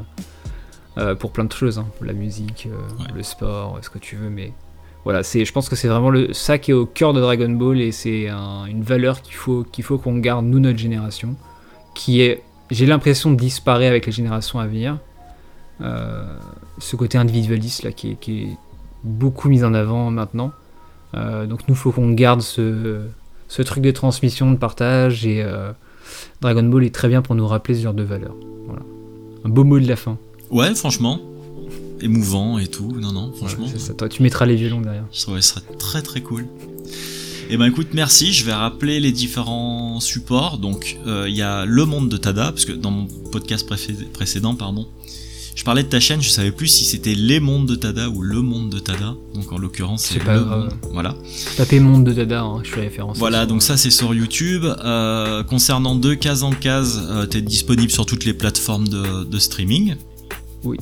[1.18, 1.86] pour plein de choses, hein.
[2.00, 2.66] la musique,
[3.14, 4.54] le sport, ce que tu veux, mais
[5.04, 7.50] voilà, c'est, je pense que c'est vraiment le, ça qui est au cœur de Dragon
[7.50, 11.36] Ball et c'est une valeur qu'il faut qu'il faut qu'on garde nous notre génération,
[11.94, 14.98] qui est, j'ai l'impression de disparaître avec les générations à venir.
[15.80, 16.24] Euh,
[16.78, 18.48] ce côté individualiste là qui est,
[19.04, 20.52] beaucoup mis en avant maintenant.
[21.14, 23.00] Euh, donc nous faut qu'on garde ce,
[23.48, 25.70] ce, truc de transmission, de partage et euh,
[26.40, 28.34] Dragon Ball est très bien pour nous rappeler ce genre de valeur.
[28.66, 28.82] Voilà.
[29.44, 30.18] Un beau mot de la fin.
[30.50, 31.20] Ouais, franchement,
[32.00, 32.92] émouvant et tout.
[32.98, 33.66] Non, non, franchement.
[33.76, 35.04] ça, toi, tu mettras les violons derrière.
[35.12, 36.46] Je trouve ça très très cool.
[37.48, 38.32] Et eh ben écoute, merci.
[38.32, 40.58] Je vais rappeler les différents supports.
[40.58, 43.68] Donc euh, il y a le monde de Tada, parce que dans mon podcast
[44.12, 44.88] précédent, pardon,
[45.56, 46.22] je parlais de ta chaîne.
[46.22, 49.14] Je savais plus si c'était les mondes de Tada ou le monde de Tada.
[49.34, 50.68] Donc en l'occurrence, c'est le monde.
[50.92, 51.16] Voilà.
[51.56, 53.16] Tapez monde de Tada, hein, je suis référence.
[53.18, 54.64] Voilà, donc ça c'est sur YouTube.
[54.64, 59.38] Euh, concernant deux cases en case, euh, t'es disponible sur toutes les plateformes de, de
[59.38, 59.96] streaming.
[60.62, 60.76] Oui.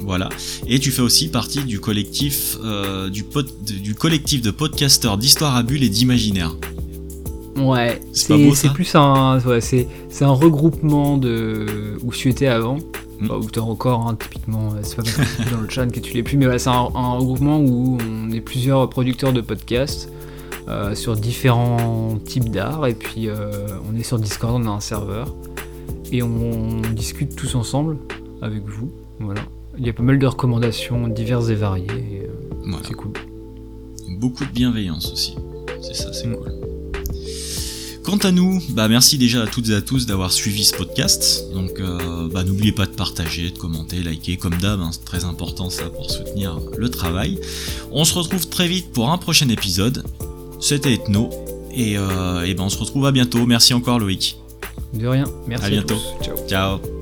[0.00, 0.28] Voilà.
[0.66, 3.24] Et tu fais aussi partie du collectif, euh, du,
[3.82, 6.56] du collectif de podcasteurs d'histoire à bulles et d'imaginaire.
[7.56, 12.78] Ouais, c'est plus un, c'est un regroupement de où tu étais avant,
[13.20, 16.36] tu es encore hein, typiquement, c'est pas parce dans le chat que tu l'es plus,
[16.36, 20.10] mais c'est un, regroupement où on est plusieurs producteurs de podcasts
[20.68, 24.80] euh, sur différents types d'art, et puis euh, on est sur Discord, on a un
[24.80, 25.34] serveur,
[26.12, 27.98] et on discute tous ensemble
[28.42, 29.42] avec vous, voilà.
[29.78, 32.26] Il y a pas mal de recommandations diverses et variées.
[32.26, 33.12] Euh, c'est cool.
[34.18, 35.36] Beaucoup de bienveillance aussi.
[35.80, 36.36] C'est ça, c'est mm.
[36.36, 36.59] cool.
[38.02, 41.44] Quant à nous, bah merci déjà à toutes et à tous d'avoir suivi ce podcast.
[41.52, 45.24] Donc euh, bah, n'oubliez pas de partager, de commenter, liker comme d'hab, hein, c'est très
[45.24, 47.38] important ça pour soutenir le travail.
[47.92, 50.04] On se retrouve très vite pour un prochain épisode.
[50.60, 51.30] C'était Ethno
[51.74, 53.46] et, euh, et ben on se retrouve à bientôt.
[53.46, 54.36] Merci encore Loïc.
[54.94, 55.66] De rien, merci.
[55.66, 55.98] À bientôt.
[56.22, 56.36] Ciao.
[56.48, 56.99] Ciao.